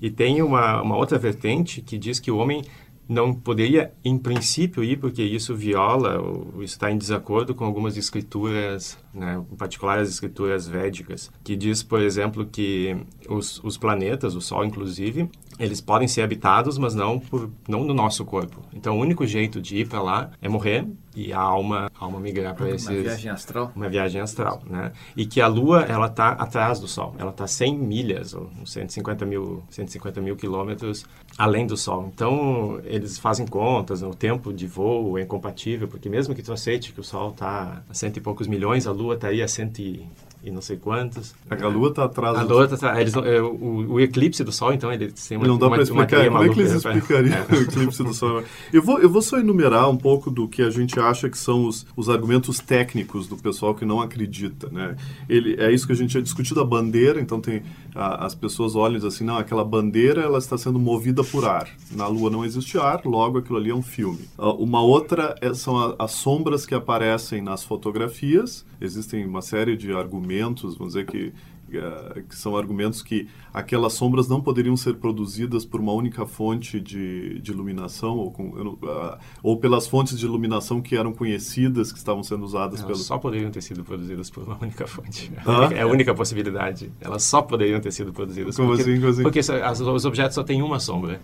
E 0.00 0.10
tem 0.10 0.42
uma, 0.42 0.82
uma 0.82 0.96
outra 0.96 1.18
vertente 1.18 1.80
que 1.80 1.96
diz 1.96 2.18
que 2.18 2.30
o 2.30 2.36
homem 2.36 2.64
não 3.08 3.34
poderia, 3.34 3.92
em 4.04 4.18
princípio, 4.18 4.82
ir, 4.82 4.98
porque 4.98 5.22
isso 5.22 5.54
viola 5.54 6.20
ou 6.20 6.62
está 6.62 6.90
em 6.90 6.98
desacordo 6.98 7.54
com 7.54 7.64
algumas 7.64 7.96
escrituras, 7.96 8.98
né, 9.14 9.42
em 9.50 9.56
particular 9.56 9.98
as 9.98 10.08
escrituras 10.08 10.66
védicas, 10.66 11.30
que 11.44 11.54
diz, 11.56 11.82
por 11.82 12.00
exemplo, 12.00 12.46
que 12.46 12.96
os, 13.28 13.62
os 13.62 13.76
planetas, 13.76 14.34
o 14.34 14.40
Sol 14.40 14.64
inclusive, 14.64 15.28
eles 15.58 15.80
podem 15.80 16.08
ser 16.08 16.22
habitados, 16.22 16.78
mas 16.78 16.94
não 16.94 17.18
por 17.18 17.50
não 17.68 17.84
no 17.84 17.94
nosso 17.94 18.24
corpo. 18.24 18.62
Então, 18.72 18.96
o 18.96 19.00
único 19.00 19.26
jeito 19.26 19.60
de 19.60 19.78
ir 19.78 19.88
para 19.88 20.02
lá 20.02 20.30
é 20.40 20.48
morrer 20.48 20.86
e 21.14 21.32
a 21.32 21.38
alma, 21.38 21.90
a 21.94 22.04
alma 22.04 22.18
migrar 22.18 22.54
para 22.54 22.70
esses... 22.70 22.88
Uma 22.88 23.02
viagem 23.02 23.30
astral. 23.30 23.72
Uma 23.76 23.88
viagem 23.88 24.20
astral, 24.20 24.62
né? 24.66 24.92
E 25.16 25.26
que 25.26 25.40
a 25.40 25.46
Lua, 25.46 25.82
ela 25.82 26.06
está 26.06 26.30
atrás 26.30 26.80
do 26.80 26.88
Sol. 26.88 27.14
Ela 27.18 27.30
está 27.30 27.46
100 27.46 27.78
milhas, 27.78 28.34
ou 28.34 28.50
150 28.64 29.26
mil, 29.26 29.62
150 29.68 30.20
mil 30.20 30.36
quilômetros 30.36 31.04
além 31.36 31.66
do 31.66 31.76
Sol. 31.76 32.10
Então, 32.12 32.80
eles 32.84 33.18
fazem 33.18 33.46
contas, 33.46 34.00
né? 34.00 34.08
o 34.08 34.14
tempo 34.14 34.52
de 34.52 34.66
voo 34.66 35.18
é 35.18 35.22
incompatível, 35.22 35.86
porque 35.86 36.08
mesmo 36.08 36.34
que 36.34 36.42
tu 36.42 36.52
aceite 36.52 36.92
que 36.92 37.00
o 37.00 37.04
Sol 37.04 37.30
está 37.30 37.82
a 37.88 37.94
cento 37.94 38.16
e 38.16 38.20
poucos 38.20 38.46
milhões, 38.46 38.86
a 38.86 38.92
Lua 38.92 39.01
está 39.10 39.28
aí 39.28 39.42
a 39.42 39.48
cento 39.48 39.80
e 39.80 40.06
e 40.44 40.50
não 40.50 40.60
sei 40.60 40.76
quantos. 40.76 41.34
A 41.48 41.68
Lua 41.68 41.90
está 41.90 42.04
atrás. 42.04 42.36
A 42.36 42.42
Lua 42.42 42.64
está 42.64 42.74
atrás. 42.74 42.98
Eles 42.98 43.14
é, 43.14 43.40
o, 43.40 43.92
o, 43.92 44.00
eclipse 44.00 44.42
do 44.42 44.50
Sol, 44.50 44.72
então, 44.72 44.92
ele 44.92 45.12
tem 45.12 45.36
uma 45.36 45.46
Não 45.46 45.56
dá 45.56 45.70
para 45.70 45.82
explicar. 45.82 46.24
Como 46.28 46.42
é 46.42 46.48
que 46.48 46.60
eles 46.60 46.72
explicariam 46.72 47.36
é. 47.36 47.46
o 47.54 47.62
eclipse 47.62 48.02
do 48.02 48.12
Sol? 48.12 48.42
Eu 48.72 48.82
vou, 48.82 48.98
eu 48.98 49.08
vou 49.08 49.22
só 49.22 49.38
enumerar 49.38 49.88
um 49.88 49.96
pouco 49.96 50.30
do 50.30 50.48
que 50.48 50.62
a 50.62 50.70
gente 50.70 50.98
acha 50.98 51.30
que 51.30 51.38
são 51.38 51.66
os, 51.66 51.86
os 51.96 52.08
argumentos 52.08 52.58
técnicos 52.58 53.28
do 53.28 53.36
pessoal 53.36 53.72
que 53.72 53.84
não 53.84 54.00
acredita. 54.00 54.68
Né? 54.70 54.96
Ele, 55.28 55.54
é 55.60 55.70
isso 55.72 55.86
que 55.86 55.92
a 55.92 55.96
gente 55.96 56.10
tinha 56.10 56.22
discutido, 56.22 56.60
a 56.60 56.64
bandeira. 56.64 57.20
Então, 57.20 57.40
tem 57.40 57.62
a, 57.94 58.26
as 58.26 58.34
pessoas 58.34 58.74
olham 58.74 58.94
e 58.94 58.96
dizem 58.96 59.08
assim, 59.08 59.24
não, 59.24 59.36
aquela 59.36 59.64
bandeira 59.64 60.22
ela 60.22 60.38
está 60.38 60.58
sendo 60.58 60.78
movida 60.78 61.22
por 61.22 61.44
ar. 61.44 61.68
Na 61.92 62.08
Lua 62.08 62.30
não 62.30 62.44
existe 62.44 62.76
ar, 62.78 63.02
logo 63.04 63.38
aquilo 63.38 63.58
ali 63.58 63.70
é 63.70 63.74
um 63.74 63.82
filme. 63.82 64.28
Uh, 64.36 64.50
uma 64.54 64.82
outra 64.82 65.36
é, 65.40 65.54
são 65.54 65.78
a, 65.78 65.94
as 66.00 66.10
sombras 66.10 66.66
que 66.66 66.74
aparecem 66.74 67.40
nas 67.40 67.62
fotografias. 67.62 68.64
Existem 68.80 69.24
uma 69.24 69.40
série 69.40 69.76
de 69.76 69.92
argumentos 69.92 70.31
argumentos, 70.32 70.76
vamos 70.76 70.94
dizer 70.94 71.06
que, 71.06 71.32
uh, 71.76 72.22
que 72.22 72.34
são 72.34 72.56
argumentos 72.56 73.02
que 73.02 73.28
aquelas 73.52 73.92
sombras 73.92 74.28
não 74.28 74.40
poderiam 74.40 74.76
ser 74.76 74.94
produzidas 74.94 75.64
por 75.64 75.80
uma 75.80 75.92
única 75.92 76.24
fonte 76.26 76.80
de, 76.80 77.38
de 77.40 77.52
iluminação 77.52 78.16
ou, 78.16 78.30
com, 78.30 78.48
uh, 78.48 79.18
ou 79.42 79.56
pelas 79.58 79.86
fontes 79.86 80.18
de 80.18 80.24
iluminação 80.24 80.80
que 80.80 80.96
eram 80.96 81.12
conhecidas, 81.12 81.92
que 81.92 81.98
estavam 81.98 82.22
sendo 82.22 82.44
usadas 82.44 82.80
Elas 82.80 82.86
pelos... 82.86 83.06
só 83.06 83.18
poderiam 83.18 83.50
ter 83.50 83.62
sido 83.62 83.84
produzidas 83.84 84.30
por 84.30 84.44
uma 84.44 84.58
única 84.60 84.86
fonte. 84.86 85.30
Ah? 85.46 85.70
É 85.72 85.82
a 85.82 85.86
única 85.86 86.14
possibilidade. 86.14 86.92
Elas 87.00 87.22
só 87.22 87.40
poderiam 87.40 87.80
ter 87.80 87.92
sido 87.92 88.12
produzidas. 88.12 88.56
Como 88.56 88.68
porque, 88.68 88.82
assim? 88.82 88.96
Como 88.96 89.08
assim? 89.08 89.22
Porque 89.22 89.38
as, 89.38 89.80
os 89.80 90.04
objetos 90.04 90.34
só 90.34 90.42
têm 90.42 90.62
uma 90.62 90.78
sombra. 90.78 91.20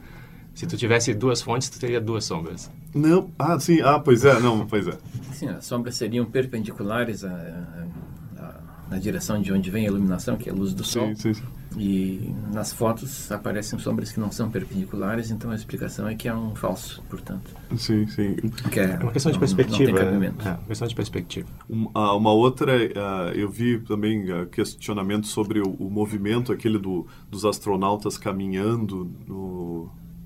Se 0.55 0.67
tu 0.67 0.77
tivesse 0.77 1.15
duas 1.15 1.41
fontes, 1.41 1.69
tu 1.69 1.79
teria 1.79 2.01
duas 2.01 2.25
sombras. 2.25 2.71
Não, 2.95 3.31
ah, 3.39 3.61
sim, 3.61 3.81
ah, 3.81 4.01
pois 4.01 4.25
é, 4.25 4.41
não, 4.41 4.67
pois 4.67 4.89
é. 4.89 4.99
Sim, 5.33 5.49
as 5.51 5.65
sombras 5.65 5.95
seriam 5.95 6.25
perpendiculares 6.25 7.25
a, 7.25 7.31
na 8.91 8.99
direção 8.99 9.41
de 9.41 9.53
onde 9.53 9.71
vem 9.71 9.85
a 9.85 9.89
iluminação, 9.89 10.37
que 10.37 10.49
é 10.49 10.53
a 10.53 10.55
luz 10.55 10.73
do 10.73 10.85
sol. 10.85 11.15
Sim, 11.17 11.35
sim. 11.35 11.43
E 11.77 12.35
nas 12.53 12.73
fotos 12.73 13.31
aparecem 13.31 13.79
sombras 13.79 14.11
que 14.11 14.19
não 14.19 14.33
são 14.33 14.51
perpendiculares, 14.51 15.31
então 15.31 15.51
a 15.51 15.55
explicação 15.55 16.09
é 16.09 16.15
que 16.15 16.27
é 16.27 16.35
um 16.35 16.55
falso, 16.55 17.03
portanto. 17.09 17.55
Sim, 17.77 18.07
sim. 18.07 18.37
Que 18.71 18.81
é, 18.81 18.85
é 18.93 18.99
uma 18.99 19.13
questão 19.13 19.31
de 19.31 19.39
perspectiva. 19.39 20.03
Não, 20.05 20.13
não 20.13 20.21
né? 20.21 20.33
é, 20.45 20.49
uma 20.49 20.67
questão 20.67 20.89
de 20.89 20.95
perspectiva. 20.95 21.47
Uma, 21.69 22.15
uma 22.15 22.33
outra, 22.33 22.75
uh, 22.75 23.35
eu 23.35 23.51
vi 23.51 23.79
também 23.81 24.33
uh, 24.33 24.47
questionamento 24.47 25.27
sobre 25.27 25.61
o, 25.61 25.71
o, 25.79 25.91
movimento 25.91 26.53
aquele 26.53 26.79
do, 26.79 27.07
dos 27.31 27.45
astronautas 27.45 28.17
caminhando 28.17 29.11
no 29.27 29.58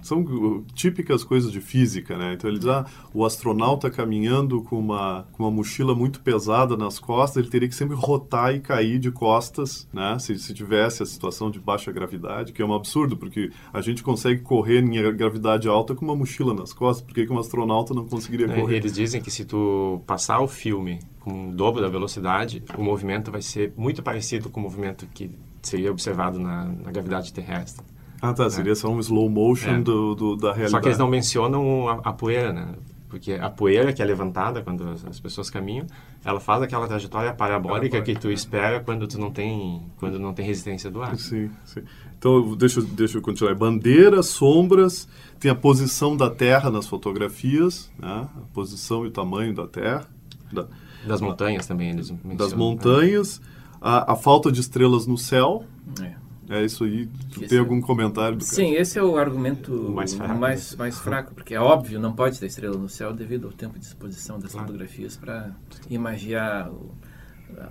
são 0.03 0.21
uh, 0.21 0.65
típicas 0.75 1.25
coisas 1.25 1.51
de 1.51 1.61
física, 1.61 2.17
né? 2.17 2.35
Então 2.35 2.51
ele 2.51 2.59
diz, 2.59 2.69
ah, 2.69 2.85
o 3.15 3.25
astronauta 3.25 3.91
caminhando 3.91 4.63
com 4.63 4.79
uma, 4.79 5.27
com 5.33 5.45
uma 5.45 5.51
mochila 5.51 5.95
muito 5.95 6.21
pesada 6.21 6.77
nas 6.77 6.99
costas, 6.99 7.39
ele 7.39 7.51
teria 7.51 7.69
que 7.69 7.75
sempre 7.75 7.97
rotar 7.97 8.55
e 8.55 8.61
cair 8.61 8.99
de 8.99 9.11
costas, 9.11 9.89
né? 9.93 10.19
Se, 10.19 10.39
se 10.39 10.53
tivesse 10.53 11.03
a 11.03 11.07
situação 11.07 11.51
de 11.51 11.59
baixa 11.61 11.91
gravidade, 11.93 12.53
que 12.53 12.61
é 12.61 12.65
um 12.65 12.75
absurdo, 12.75 13.17
porque 13.17 13.51
a 13.73 13.81
gente 13.81 14.03
consegue 14.03 14.43
correr 14.43 14.81
em 14.81 15.17
gravidade 15.17 15.69
alta 15.69 15.95
com 15.95 16.05
uma 16.05 16.17
mochila 16.17 16.53
nas 16.53 16.73
costas, 16.73 17.05
por 17.05 17.15
que, 17.15 17.27
que 17.27 17.33
um 17.33 17.39
astronauta 17.39 17.95
não 17.95 18.07
conseguiria 18.07 18.47
é, 18.47 18.61
correr? 18.61 18.77
Eles 18.77 18.93
dizem 18.93 19.21
que 19.21 19.31
se 19.31 19.45
tu 19.45 20.03
passar 20.07 20.41
o 20.41 20.49
filme 20.49 21.01
com 21.21 21.51
o 21.51 21.53
dobro 21.53 21.81
da 21.81 21.89
velocidade, 21.89 22.65
o 22.77 22.83
movimento 22.83 23.31
vai 23.31 23.43
ser 23.43 23.73
muito 23.77 24.03
parecido 24.03 24.51
com 24.51 24.59
o 24.61 24.63
movimento 24.63 25.07
que 25.15 25.31
seria 25.63 25.91
observado 25.91 26.39
na, 26.39 26.65
na 26.65 26.91
gravidade 26.91 27.33
terrestre. 27.33 27.85
Ah, 28.23 28.33
tá. 28.33 28.49
Seria 28.49 28.76
só 28.76 28.88
um 28.88 29.00
slow 29.00 29.29
motion 29.29 29.71
é. 29.71 29.81
do, 29.81 30.14
do, 30.14 30.37
da 30.37 30.52
realidade. 30.52 30.71
Só 30.71 30.81
que 30.81 30.87
eles 30.87 30.99
não 30.99 31.09
mencionam 31.09 31.88
a, 31.88 31.95
a, 32.05 32.12
poeira, 32.12 32.52
né? 32.52 32.69
Porque 33.09 33.33
a 33.33 33.50
poeira 33.50 33.93
que 33.93 34.00
é 34.00 34.05
levantada 34.05 34.62
quando 34.62 34.88
as, 34.88 35.05
as 35.05 35.19
pessoas 35.19 35.50
caminham, 35.50 35.87
ela 36.25 36.38
faz 36.38 36.62
aquela 36.62 36.87
trajetória 36.87 37.35
parabólica 37.35 38.00
que 38.00 38.14
tu 38.14 38.31
espera 38.31 38.79
quando 38.79 39.09
tu 39.09 39.19
não 39.19 39.33
tem, 39.33 39.83
quando 39.99 40.21
não 40.21 40.33
tem 40.33 40.47
resistência 40.47 40.88
do 40.88 41.02
ar. 41.02 41.17
Sim, 41.19 41.50
sim. 41.64 41.83
Então, 42.17 42.55
deixa, 42.55 42.81
deixa 42.81 43.19
eu 43.19 43.23
continuar. 43.23 43.57
Bandeiras, 43.57 44.26
sombras, 44.26 45.09
tem 45.41 45.50
a 45.50 45.55
posição 45.57 46.17
da 46.17 46.31
Terra 46.31 46.71
nas 46.71 46.87
fotografias, 46.87 47.91
né? 47.99 48.29
a 48.37 48.55
posição 48.55 49.05
e 49.05 49.09
o 49.09 49.11
tamanho 49.11 49.52
da 49.52 49.67
Terra. 49.67 50.07
Da, 50.52 50.69
das 51.05 51.21
montanhas 51.21 51.67
também 51.67 51.91
eles 51.91 52.09
mencionam. 52.09 52.37
Das 52.37 52.52
montanhas, 52.52 53.43
a, 53.81 54.12
a 54.12 54.17
falta 54.17 54.52
de 54.52 54.61
estrelas 54.61 55.09
no 55.09 55.19
céu. 55.19 55.64
É. 56.00 56.14
É 56.49 56.65
isso 56.65 56.85
aí. 56.85 57.07
Tu 57.33 57.41
esse 57.41 57.49
tem 57.49 57.59
algum 57.59 57.81
comentário? 57.81 58.37
Do 58.37 58.45
Sim, 58.45 58.75
esse 58.75 58.99
é 58.99 59.03
o 59.03 59.17
argumento 59.17 59.73
mais 59.91 60.15
fraco, 60.15 60.35
mais, 60.39 60.77
mais 60.77 60.99
fraco, 61.01 61.35
porque 61.35 61.55
é 61.55 61.61
óbvio, 61.61 62.01
não 62.01 62.13
pode 62.13 62.39
ter 62.39 62.47
estrela 62.47 62.77
no 62.77 62.89
céu 62.89 63.13
devido 63.13 63.47
ao 63.47 63.53
tempo 63.53 63.79
de 63.79 63.85
exposição 63.85 64.39
das 64.39 64.53
claro. 64.53 64.67
fotografias 64.67 65.17
para 65.17 65.55
imaginar 65.89 66.71
o, 66.71 66.91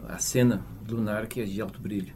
a, 0.08 0.18
cena 0.18 0.66
lunar 0.90 1.28
que 1.28 1.42
é 1.42 1.46
de 1.46 1.62
alto 1.62 1.82
brilho. 1.82 2.13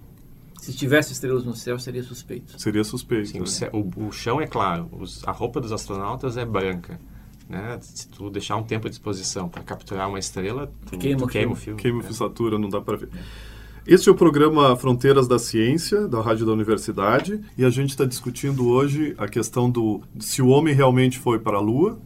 Se 0.62 0.74
tivesse 0.74 1.14
estrelas 1.14 1.46
no 1.46 1.56
céu, 1.56 1.78
seria 1.78 2.02
suspeito. 2.02 2.60
Seria 2.60 2.84
suspeito. 2.84 3.28
Sim, 3.28 3.38
né? 3.38 3.44
o, 3.44 3.48
céu, 3.48 3.70
o, 3.74 4.06
o, 4.08 4.12
chão 4.12 4.42
é 4.42 4.48
claro, 4.48 4.90
os, 4.94 5.24
a 5.28 5.32
roupa 5.32 5.60
dos 5.60 5.72
astronautas 5.72 6.38
é 6.38 6.46
branca. 6.46 7.00
Né? 7.48 7.78
Se 7.82 8.08
tu 8.08 8.30
deixar 8.32 8.56
um 8.56 8.64
tempo 8.64 8.90
de 8.90 8.96
exposição 8.96 9.48
para 9.48 9.62
capturar 9.62 10.10
uma 10.10 10.18
estrela, 10.18 10.72
tu 10.86 10.98
queima, 10.98 11.20
tu 11.20 11.28
queima 11.28 11.52
o 11.52 11.56
filme. 11.56 11.80
Queima 11.80 12.00
a 12.00 12.04
fissatura, 12.04 12.58
não 12.58 12.70
dá 12.70 12.82
para 12.82 12.98
ver. 12.98 13.10
É. 13.14 13.55
Este 13.88 14.10
é 14.10 14.12
o 14.12 14.15
programa 14.15 14.75
Fronteiras 14.75 15.27
da 15.27 15.38
Ciência, 15.38 16.08
da 16.08 16.20
Rádio 16.20 16.44
da 16.44 16.51
Universidade, 16.51 17.39
e 17.56 17.63
a 17.63 17.70
gente 17.70 17.92
está 17.92 18.04
discutindo 18.04 18.68
hoje 18.68 19.13
a 19.15 19.27
questão 19.27 19.70
do 19.70 20.01
se 20.20 20.42
o 20.42 20.48
homem 20.48 20.74
realmente 20.74 21.20
foi 21.20 21.38
para 21.38 21.58
a 21.58 21.62
Lua, 21.62 22.00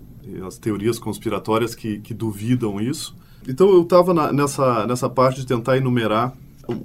as 0.45 0.57
teorias 0.57 0.99
conspiratórias 0.99 1.73
que, 1.73 1.99
que 1.99 2.13
duvidam 2.13 2.81
isso. 2.81 3.15
Então 3.47 3.69
eu 3.69 3.83
estava 3.83 4.13
nessa, 4.33 4.85
nessa 4.85 5.09
parte 5.09 5.39
de 5.39 5.47
tentar 5.47 5.77
enumerar 5.77 6.35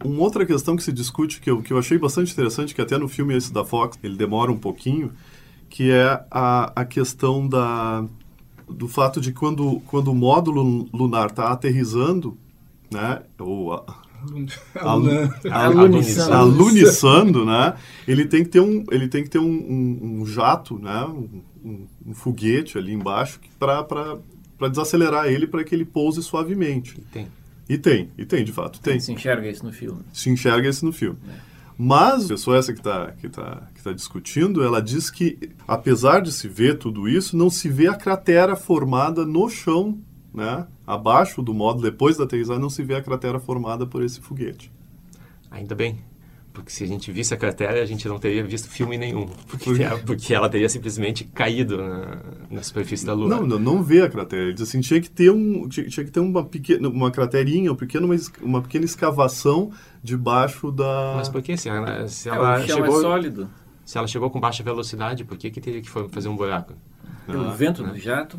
uma 0.04 0.22
outra 0.22 0.46
questão 0.46 0.76
que 0.76 0.82
se 0.84 0.92
discute, 0.92 1.40
que 1.40 1.50
eu, 1.50 1.60
que 1.60 1.72
eu 1.72 1.78
achei 1.78 1.98
bastante 1.98 2.32
interessante, 2.32 2.72
que 2.72 2.80
até 2.80 2.96
no 2.96 3.08
filme 3.08 3.36
esse 3.36 3.52
da 3.52 3.64
Fox 3.64 3.98
ele 4.00 4.16
demora 4.16 4.52
um 4.52 4.56
pouquinho, 4.56 5.10
que 5.68 5.90
é 5.90 6.24
a, 6.30 6.72
a 6.72 6.84
questão 6.84 7.48
da, 7.48 8.04
do 8.70 8.86
fato 8.86 9.20
de 9.20 9.32
quando, 9.32 9.82
quando 9.88 10.12
o 10.12 10.14
módulo 10.14 10.88
lunar 10.92 11.30
está 11.30 11.48
aterrizando, 11.48 12.38
né, 12.92 13.22
ou 13.40 13.84
alunizando, 16.30 17.44
né? 17.44 17.74
Ele 18.06 18.24
tem 18.26 18.44
que 18.44 18.50
ter 18.50 18.60
um, 18.60 18.84
ele 18.90 19.08
tem 19.08 19.22
que 19.22 19.30
ter 19.30 19.38
um, 19.38 19.44
um, 19.44 20.20
um 20.20 20.26
jato, 20.26 20.78
né? 20.78 21.04
Um, 21.04 21.86
um, 22.06 22.14
foguete 22.14 22.76
ali 22.76 22.92
embaixo 22.92 23.40
para 23.58 24.68
desacelerar 24.68 25.26
ele 25.26 25.46
para 25.46 25.64
que 25.64 25.74
ele 25.74 25.84
pouse 25.84 26.22
suavemente. 26.22 26.96
E 26.98 27.02
tem. 27.02 27.28
E 27.66 27.78
tem, 27.78 28.10
e 28.18 28.26
tem, 28.26 28.44
de 28.44 28.52
fato, 28.52 28.78
tem. 28.80 29.00
Se 29.00 29.12
enxerga 29.12 29.48
isso 29.48 29.64
no 29.64 29.72
filme. 29.72 30.00
Se 30.12 30.28
enxerga 30.28 30.68
isso 30.68 30.84
no 30.84 30.92
filme. 30.92 31.18
É. 31.28 31.54
Mas 31.76 32.26
a 32.26 32.28
pessoa 32.28 32.56
essa 32.56 32.72
que 32.72 32.78
está 32.78 33.12
que 33.12 33.28
tá, 33.28 33.62
que 33.74 33.82
tá 33.82 33.92
discutindo, 33.92 34.62
ela 34.62 34.80
diz 34.80 35.10
que, 35.10 35.50
apesar 35.66 36.20
de 36.20 36.30
se 36.30 36.46
ver 36.46 36.78
tudo 36.78 37.08
isso, 37.08 37.36
não 37.36 37.50
se 37.50 37.68
vê 37.68 37.88
a 37.88 37.94
cratera 37.94 38.54
formada 38.54 39.26
no 39.26 39.48
chão 39.48 39.98
né, 40.34 40.66
abaixo 40.84 41.40
do 41.40 41.54
módulo, 41.54 41.84
depois 41.84 42.16
da 42.16 42.24
aterrissagem, 42.24 42.60
não 42.60 42.68
se 42.68 42.82
vê 42.82 42.96
a 42.96 43.02
cratera 43.02 43.38
formada 43.38 43.86
por 43.86 44.02
esse 44.02 44.20
foguete. 44.20 44.70
Ainda 45.50 45.74
bem, 45.76 46.00
porque 46.52 46.70
se 46.70 46.82
a 46.82 46.86
gente 46.86 47.12
visse 47.12 47.32
a 47.32 47.36
cratera, 47.36 47.80
a 47.80 47.86
gente 47.86 48.08
não 48.08 48.18
teria 48.18 48.42
visto 48.44 48.68
filme 48.68 48.98
nenhum, 48.98 49.26
porque, 49.46 49.82
ela, 49.82 49.98
porque 50.04 50.34
ela 50.34 50.48
teria 50.48 50.68
simplesmente 50.68 51.24
caído 51.24 51.76
na, 51.76 52.18
na, 52.50 52.62
superfície 52.62 53.06
da 53.06 53.12
Lua. 53.12 53.28
Não, 53.28 53.46
não, 53.46 53.58
não 53.58 53.82
vê 53.82 54.02
a 54.02 54.10
cratera. 54.10 54.42
Ele 54.42 54.54
diz 54.54 54.62
assim, 54.62 54.80
tinha 54.80 55.00
que 55.00 55.10
ter, 55.10 55.30
um, 55.30 55.68
tinha, 55.68 55.86
tinha 55.88 56.04
que 56.04 56.10
ter 56.10 56.20
uma, 56.20 56.44
pequena, 56.44 56.88
uma 56.88 57.10
craterinha, 57.12 57.70
uma 57.70 57.76
pequena, 57.76 58.04
uma, 58.04 58.16
uma 58.42 58.62
pequena 58.62 58.84
escavação 58.84 59.70
debaixo 60.02 60.72
da... 60.72 61.14
Mas 61.16 61.28
por 61.28 61.40
que? 61.40 61.56
Se 61.56 61.68
ela, 61.68 62.08
se 62.08 62.28
é, 62.28 62.32
ela 62.32 62.58
o 62.58 62.60
é 62.60 62.66
chegou, 62.66 62.98
é 62.98 63.00
sólido. 63.02 63.50
Se 63.84 63.98
ela 63.98 64.06
chegou 64.08 64.30
com 64.30 64.40
baixa 64.40 64.62
velocidade, 64.62 65.24
por 65.24 65.36
que, 65.36 65.50
que 65.50 65.60
teria 65.60 65.80
que 65.80 65.90
fazer 65.90 66.28
um 66.28 66.36
buraco? 66.36 66.74
Pelo 67.26 67.48
ah, 67.48 67.54
vento 67.54 67.82
né? 67.82 67.92
do 67.92 67.98
jato. 67.98 68.38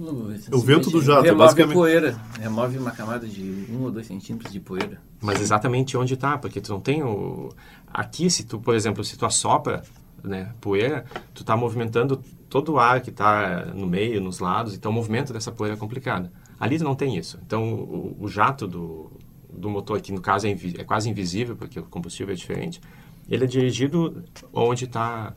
O 0.51 0.59
vento 0.59 0.91
do 0.91 1.01
jato, 1.01 1.23
remove 1.23 1.39
basicamente. 1.39 1.73
poeira. 1.73 2.21
Remove 2.39 2.77
uma 2.77 2.91
camada 2.91 3.27
de 3.27 3.65
um 3.71 3.83
ou 3.83 3.91
dois 3.91 4.05
centímetros 4.05 4.53
de 4.53 4.59
poeira. 4.59 5.01
Mas 5.19 5.41
exatamente 5.41 5.97
onde 5.97 6.13
está, 6.13 6.37
porque 6.37 6.61
tu 6.61 6.71
não 6.71 6.79
tem 6.79 7.03
o... 7.03 7.49
Aqui, 7.91 8.29
se 8.29 8.43
tu, 8.43 8.59
por 8.59 8.75
exemplo, 8.75 9.03
se 9.03 9.17
tu 9.17 9.25
assopra 9.25 9.83
né, 10.23 10.51
poeira, 10.61 11.05
tu 11.33 11.41
está 11.41 11.57
movimentando 11.57 12.21
todo 12.49 12.73
o 12.73 12.79
ar 12.79 13.01
que 13.01 13.09
está 13.09 13.65
no 13.73 13.87
meio, 13.87 14.21
nos 14.21 14.39
lados, 14.39 14.75
então 14.75 14.91
o 14.91 14.93
movimento 14.93 15.33
dessa 15.33 15.51
poeira 15.51 15.75
é 15.75 15.79
complicado. 15.79 16.29
Ali 16.59 16.77
tu 16.77 16.83
não 16.83 16.95
tem 16.95 17.17
isso. 17.17 17.39
Então 17.45 17.73
o, 17.73 18.15
o 18.19 18.27
jato 18.27 18.67
do, 18.67 19.11
do 19.49 19.69
motor, 19.69 19.99
que 19.99 20.11
no 20.11 20.21
caso 20.21 20.45
é, 20.45 20.51
é, 20.51 20.83
quase 20.83 21.09
invisível, 21.09 21.55
porque 21.55 21.79
o 21.79 21.83
combustível 21.83 22.33
é 22.33 22.35
diferente, 22.35 22.79
ele 23.27 23.45
é 23.45 23.47
dirigido 23.47 24.23
onde 24.53 24.85
está... 24.85 25.33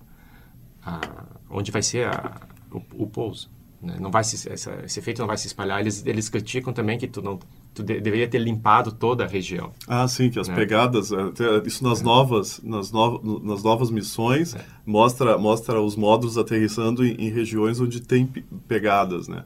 onde 1.49 1.71
vai 1.71 1.83
ser 1.83 2.09
a, 2.09 2.41
o, 2.73 2.83
o 3.05 3.07
pouso. 3.07 3.51
Né? 3.81 3.97
Não 4.01 4.11
vai 4.11 4.25
se, 4.25 4.51
essa, 4.51 4.81
esse 4.85 4.99
efeito 4.99 5.21
não 5.21 5.27
vai 5.27 5.37
se 5.37 5.47
espalhar. 5.47 5.81
Eles, 5.81 6.05
eles 6.05 6.29
criticam 6.29 6.73
também 6.73 6.99
que 6.99 7.07
tu 7.07 7.23
não 7.23 7.39
tu 7.73 7.83
de, 7.83 8.01
deveria 8.01 8.27
ter 8.27 8.39
limpado 8.39 8.91
toda 8.91 9.25
a 9.25 9.27
região. 9.27 9.73
Ah, 9.87 10.07
sim, 10.09 10.31
que 10.31 10.39
as 10.39 10.49
né? 10.49 10.55
pegadas, 10.55 11.11
isso 11.65 11.85
nas 11.85 12.03
novas, 12.03 12.61
nas, 12.63 12.91
no, 12.91 13.41
nas 13.41 13.63
novas 13.63 13.91
missões 13.91 14.55
é. 14.55 14.65
mostra 14.85 15.39
mostra 15.39 15.81
os 15.81 15.95
módulos 15.95 16.37
aterrissando 16.37 17.07
em, 17.07 17.15
em, 17.15 17.31
regiões 17.31 17.81
onde 17.81 18.01
tem 18.01 18.27
pegadas, 18.67 19.29
né? 19.29 19.45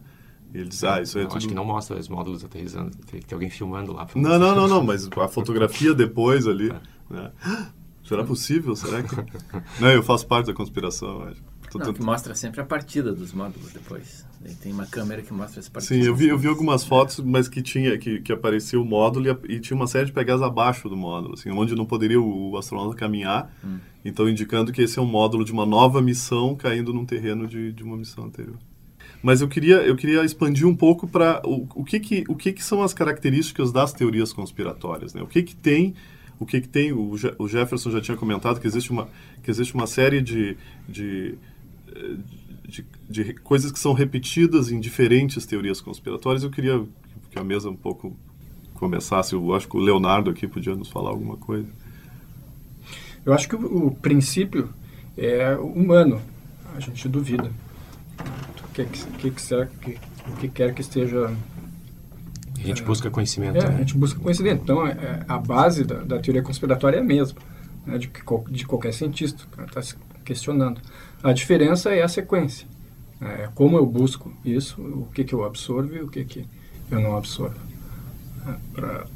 Eles, 0.55 0.83
ah, 0.85 1.01
isso 1.01 1.19
é 1.19 1.23
não, 1.23 1.29
tudo... 1.29 1.39
Acho 1.39 1.49
que 1.49 1.55
não 1.55 1.65
mostra 1.65 1.99
os 1.99 2.09
módulos 2.09 2.45
aterrissando, 2.45 2.91
tem 3.11 3.21
que 3.21 3.27
ter 3.27 3.35
alguém 3.35 3.51
filmando 3.51 3.93
lá. 3.93 4.07
Não, 4.15 4.39
não, 4.39 4.55
não, 4.55 4.69
não, 4.69 4.85
mas 4.85 5.09
a 5.17 5.29
fotografia 5.29 5.95
depois 5.95 6.47
ali, 6.47 6.71
é. 7.11 7.15
né? 7.15 7.33
Será 8.05 8.25
possível? 8.25 8.75
Será 8.75 9.03
que... 9.03 9.15
não, 9.81 9.89
eu 9.89 10.03
faço 10.03 10.27
parte 10.27 10.47
da 10.47 10.53
conspiração, 10.53 11.23
acho. 11.23 11.41
Não, 11.79 11.93
que 11.93 12.03
mostra 12.03 12.35
sempre 12.35 12.61
a 12.61 12.65
partida 12.65 13.13
dos 13.13 13.33
módulos 13.33 13.73
depois. 13.73 14.27
tem 14.63 14.73
uma 14.73 14.87
câmera 14.87 15.23
que 15.23 15.33
mostra 15.33 15.61
as 15.61 15.69
partidas. 15.69 15.99
Sim, 15.99 16.09
eu 16.09 16.15
vi, 16.15 16.29
eu 16.29 16.39
vi 16.39 16.49
algumas 16.49 16.85
fotos, 16.85 17.21
mas 17.21 17.49
que 17.49 17.63
tinha 17.63 17.97
que, 17.99 18.21
que 18.21 18.33
aparecia 18.33 18.81
o 18.81 18.85
módulo 18.85 19.27
e, 19.29 19.55
e 19.55 19.61
tinha 19.61 19.77
uma 19.77 19.87
série 19.87 20.07
de 20.07 20.13
pegadas 20.13 20.43
abaixo 20.43 20.89
do 20.89 20.97
módulo, 20.97 21.35
assim, 21.35 21.51
onde 21.51 21.75
não 21.75 21.87
poderia 21.87 22.21
o, 22.21 22.57
astronauta 22.57 22.97
caminhar. 22.97 23.53
Hum. 23.65 23.79
Então, 24.05 24.29
indicando 24.29 24.73
que 24.73 24.83
esse 24.83 24.99
é 24.99 25.03
um 25.03 25.07
módulo 25.07 25.45
de 25.45 25.53
uma 25.53 25.65
nova 25.65 26.03
missão 26.03 26.55
caindo 26.57 26.93
num 26.93 27.07
terreno 27.07 27.47
de, 27.47 27.73
de 27.73 27.83
uma 27.83 27.97
missão 27.97 28.25
anterior. 28.25 28.57
Mas 29.23 29.41
eu 29.41 29.49
queria, 29.49 29.77
eu 29.77 29.95
queria 29.95 30.25
expandir 30.25 30.67
um 30.67 30.75
pouco 30.75 31.07
para 31.07 31.41
o, 31.45 31.69
o, 31.77 31.85
que, 31.85 32.01
que, 32.01 32.25
o 32.29 32.35
que, 32.35 32.53
que 32.53 32.65
são 32.65 32.83
as 32.83 32.93
características 32.93 33.71
das 33.71 33.93
teorias 33.93 34.33
conspiratórias. 34.33 35.15
Né? 35.15 35.23
O 35.23 35.27
que, 35.27 35.43
que 35.43 35.55
tem 35.55 35.95
o 36.41 36.47
que, 36.47 36.61
que 36.61 36.69
tem 36.69 36.93
o, 36.93 37.17
Jefferson 37.47 37.93
já 37.93 38.01
tinha 38.01 38.17
comentado 38.17 38.61
que 38.61 38.67
existe 38.67 38.91
uma 38.91 39.09
que 39.45 39.51
existe 39.51 39.75
uma 39.75 39.87
série 39.87 40.21
de, 40.21 40.57
de 40.89 41.37
de, 42.67 42.85
de, 43.09 43.35
coisas 43.35 43.71
que 43.71 43.79
são 43.79 43.93
repetidas 43.93 44.71
em 44.71 44.81
diferentes 44.81 45.45
teorias 45.47 45.81
conspiratórias. 45.81 46.43
Eu 46.43 46.51
queria 46.51 46.85
que 47.31 47.39
a 47.39 47.45
mesa 47.45 47.69
um 47.69 47.77
pouco 47.77 48.17
começasse. 48.75 49.35
Eu 49.35 49.55
acho 49.55 49.69
que 49.69 49.77
o 49.77 49.81
Leonardo 49.81 50.31
aqui 50.31 50.47
podia 50.47 50.75
nos 50.75 50.89
falar 50.89 51.11
alguma 51.11 51.37
coisa. 51.37 51.69
Eu 53.25 53.33
acho 53.33 53.49
que 53.49 53.57
o, 53.57 53.87
o 53.87 53.91
princípio 53.95 54.71
é 55.17 55.55
humano. 55.57 56.21
A 56.75 56.81
gente 56.81 57.09
duvida. 57.09 57.51
O 58.65 58.73
que, 58.73 58.85
que, 58.85 59.31
que, 59.31 59.43
será 59.43 59.67
que, 59.67 59.99
o 60.27 60.37
que 60.37 60.49
quer 60.49 60.75
que 60.75 60.81
esteja 60.81 61.31
a 62.63 62.67
gente 62.67 62.83
busca 62.83 63.11
conhecimento. 63.11 63.59
É, 63.59 63.69
né? 63.69 63.75
a 63.75 63.79
gente 63.79 63.97
busca 63.97 64.21
conhecimento. 64.21 64.63
Então, 64.63 64.87
é, 64.87 64.93
é, 64.93 65.25
a 65.27 65.37
base 65.39 65.85
da, 65.85 65.97
da, 65.97 66.19
teoria 66.21 66.43
conspiratória 66.43 66.99
é 66.99 67.01
a 67.01 67.05
mesma, 67.05 67.41
né, 67.85 67.99
de, 67.99 68.11
de 68.51 68.67
qualquer 68.67 68.95
cientista. 68.95 69.45
Está 69.67 69.83
se 69.83 69.97
questionando. 70.23 70.81
A 71.23 71.33
diferença 71.33 71.91
é 71.91 72.03
a 72.03 72.09
sequência. 72.09 72.67
É 73.21 73.49
como 73.55 73.77
eu 73.77 73.87
busco 73.87 74.33
isso, 74.45 74.81
o 74.81 75.09
que, 75.15 75.23
que 75.23 75.33
eu 75.33 75.45
absorvo 75.45 75.95
e 75.95 76.03
o 76.03 76.09
que, 76.09 76.25
que 76.25 76.47
eu 76.91 77.01
não 77.01 77.17
absorvo. 77.17 77.57
É, 78.47 78.55
pra... 78.73 79.07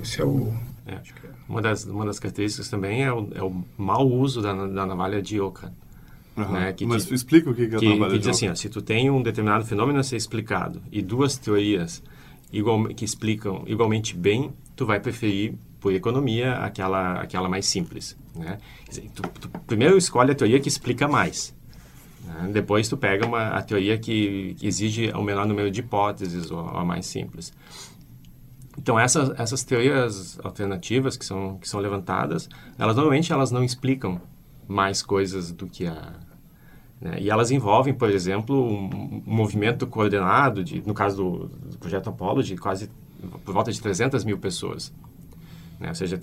Esse 0.00 0.20
é 0.20 0.24
o... 0.24 0.54
É. 0.86 1.00
Uma, 1.48 1.60
das, 1.60 1.84
uma 1.84 2.04
das 2.04 2.18
características 2.18 2.68
também 2.68 3.02
é 3.02 3.12
o, 3.12 3.28
é 3.34 3.42
o 3.42 3.64
mau 3.76 4.06
uso 4.06 4.40
da, 4.40 4.52
da 4.52 4.86
navalha 4.86 5.20
de 5.20 5.40
Oka. 5.40 5.72
Uhum. 6.36 6.52
Né, 6.52 6.72
que 6.72 6.84
Mas 6.84 7.06
te, 7.06 7.14
explica 7.14 7.50
o 7.50 7.54
que, 7.54 7.68
que 7.68 7.76
é 7.76 7.78
que, 7.78 7.98
que 7.98 8.18
diz 8.18 8.28
assim, 8.28 8.48
ó, 8.48 8.54
se 8.54 8.68
tu 8.68 8.82
tem 8.82 9.08
um 9.08 9.22
determinado 9.22 9.64
fenômeno 9.64 10.00
a 10.00 10.02
ser 10.02 10.16
explicado 10.16 10.82
e 10.90 11.00
duas 11.00 11.38
teorias 11.38 12.02
igual, 12.52 12.84
que 12.86 13.04
explicam 13.04 13.62
igualmente 13.66 14.16
bem, 14.16 14.52
tu 14.74 14.84
vai 14.84 14.98
preferir 14.98 15.54
por 15.84 15.92
economia 15.92 16.54
aquela 16.54 17.20
aquela 17.20 17.46
mais 17.46 17.66
simples, 17.66 18.16
né? 18.34 18.56
Tu, 19.14 19.22
tu 19.38 19.50
primeiro 19.66 19.98
escolhe 19.98 20.32
a 20.32 20.34
teoria 20.34 20.58
que 20.58 20.66
explica 20.66 21.06
mais. 21.06 21.54
Né? 22.24 22.52
Depois 22.54 22.88
tu 22.88 22.96
pega 22.96 23.26
uma 23.26 23.48
a 23.48 23.60
teoria 23.60 23.98
que, 23.98 24.54
que 24.54 24.66
exige 24.66 25.10
o 25.10 25.22
menor 25.22 25.46
número 25.46 25.70
de 25.70 25.80
hipóteses 25.80 26.50
ou 26.50 26.58
a 26.58 26.82
mais 26.86 27.04
simples. 27.04 27.52
Então 28.78 28.98
essas 28.98 29.38
essas 29.38 29.62
teorias 29.62 30.38
alternativas 30.42 31.18
que 31.18 31.24
são 31.26 31.58
que 31.58 31.68
são 31.68 31.80
levantadas, 31.80 32.48
elas 32.78 32.96
normalmente 32.96 33.30
elas 33.30 33.50
não 33.50 33.62
explicam 33.62 34.18
mais 34.66 35.02
coisas 35.02 35.52
do 35.52 35.66
que 35.66 35.86
a 35.86 36.14
né? 36.98 37.18
E 37.20 37.28
elas 37.28 37.50
envolvem, 37.50 37.92
por 37.92 38.08
exemplo, 38.08 38.56
um, 38.56 38.86
um, 38.86 39.22
movimento 39.26 39.86
coordenado, 39.86 40.64
de, 40.64 40.80
no 40.86 40.94
caso 40.94 41.16
do, 41.16 41.48
do, 41.48 41.78
projeto 41.78 42.08
Apollo, 42.08 42.42
de 42.42 42.56
quase 42.56 42.88
por 43.44 43.52
volta 43.52 43.70
de 43.70 43.78
300 43.82 44.24
mil 44.24 44.38
pessoas. 44.38 44.90
Né? 45.84 45.90
Ou 45.90 45.94
seja, 45.94 46.18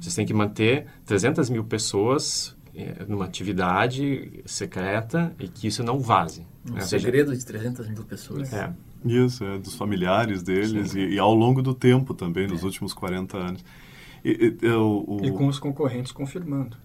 vocês 0.00 0.14
têm 0.14 0.26
que 0.26 0.32
manter 0.32 0.86
300 1.04 1.50
mil 1.50 1.64
pessoas 1.64 2.56
é, 2.74 3.04
numa 3.06 3.26
atividade 3.26 4.42
secreta 4.46 5.34
e 5.38 5.46
que 5.46 5.66
isso 5.66 5.84
não 5.84 6.00
vaze. 6.00 6.46
Um 6.68 6.74
né? 6.74 6.80
segredo 6.80 7.28
seja, 7.28 7.40
de 7.40 7.46
300 7.46 7.88
mil 7.88 8.04
pessoas. 8.04 8.52
É. 8.52 8.72
Isso, 9.04 9.44
é, 9.44 9.58
dos 9.58 9.74
familiares 9.74 10.42
deles 10.42 10.94
e, 10.94 11.00
e, 11.00 11.18
ao 11.18 11.34
longo 11.34 11.60
do 11.60 11.74
tempo 11.74 12.14
também, 12.14 12.46
nos 12.46 12.62
é. 12.62 12.64
últimos 12.64 12.94
40 12.94 13.36
anos. 13.36 13.64
E, 14.24 14.56
e, 14.62 14.66
o, 14.68 15.04
o... 15.06 15.24
e 15.24 15.30
com 15.32 15.48
os 15.48 15.58
concorrentes 15.58 16.12
confirmando. 16.12 16.76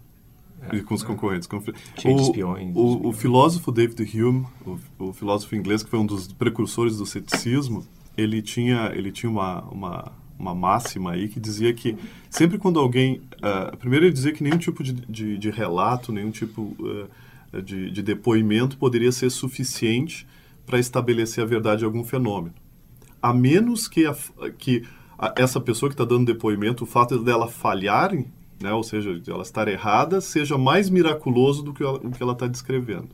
E 0.73 0.81
com 0.81 0.95
os 0.95 1.03
concorrentes. 1.03 1.47
Cheio 1.95 2.15
o, 2.15 2.17
de 2.17 2.23
espiões. 2.23 2.75
O, 2.75 3.09
o, 3.09 3.13
filósofo 3.13 3.71
David 3.71 4.01
Hume, 4.19 4.47
o, 4.65 4.79
o, 4.97 5.13
filósofo 5.13 5.55
inglês 5.55 5.83
que 5.83 5.89
foi 5.89 5.99
um 5.99 6.05
dos 6.05 6.33
precursores 6.33 6.97
do 6.97 7.05
ceticismo, 7.05 7.85
ele 8.17 8.41
tinha, 8.41 8.91
ele 8.95 9.11
tinha 9.11 9.29
uma, 9.29 9.61
uma, 9.65 10.11
uma 10.37 10.53
máxima 10.53 11.11
aí 11.11 11.27
que 11.27 11.39
dizia 11.39 11.73
que 11.73 11.97
sempre 12.29 12.57
quando 12.57 12.79
alguém... 12.79 13.21
Uh, 13.37 13.75
primeiro 13.77 14.05
ele 14.05 14.13
dizia 14.13 14.31
que 14.31 14.43
nenhum 14.43 14.57
tipo 14.57 14.83
de, 14.83 14.93
de, 14.93 15.37
de 15.37 15.49
relato, 15.49 16.11
nenhum 16.11 16.31
tipo 16.31 16.75
uh, 16.79 17.61
de, 17.61 17.91
de 17.91 18.01
depoimento 18.01 18.77
poderia 18.77 19.11
ser 19.11 19.29
suficiente 19.29 20.27
para 20.65 20.79
estabelecer 20.79 21.43
a 21.43 21.47
verdade 21.47 21.79
de 21.79 21.85
algum 21.85 22.03
fenômeno. 22.03 22.53
A 23.21 23.33
menos 23.33 23.87
que, 23.87 24.05
a, 24.05 24.15
que 24.57 24.83
a, 25.17 25.33
essa 25.37 25.59
pessoa 25.59 25.89
que 25.89 25.93
está 25.93 26.05
dando 26.05 26.25
depoimento, 26.25 26.83
o 26.83 26.87
fato 26.87 27.17
dela 27.23 27.47
falhar 27.47 28.13
né, 28.61 28.73
ou 28.73 28.83
seja, 28.83 29.19
de 29.19 29.29
ela 29.29 29.43
estar 29.43 29.67
errada, 29.67 30.19
seja 30.19 30.57
mais 30.57 30.89
miraculoso 30.89 31.63
do 31.63 31.73
que 31.73 31.83
ela, 31.83 31.97
o 31.97 32.11
que 32.11 32.21
ela 32.21 32.33
está 32.33 32.47
descrevendo. 32.47 33.09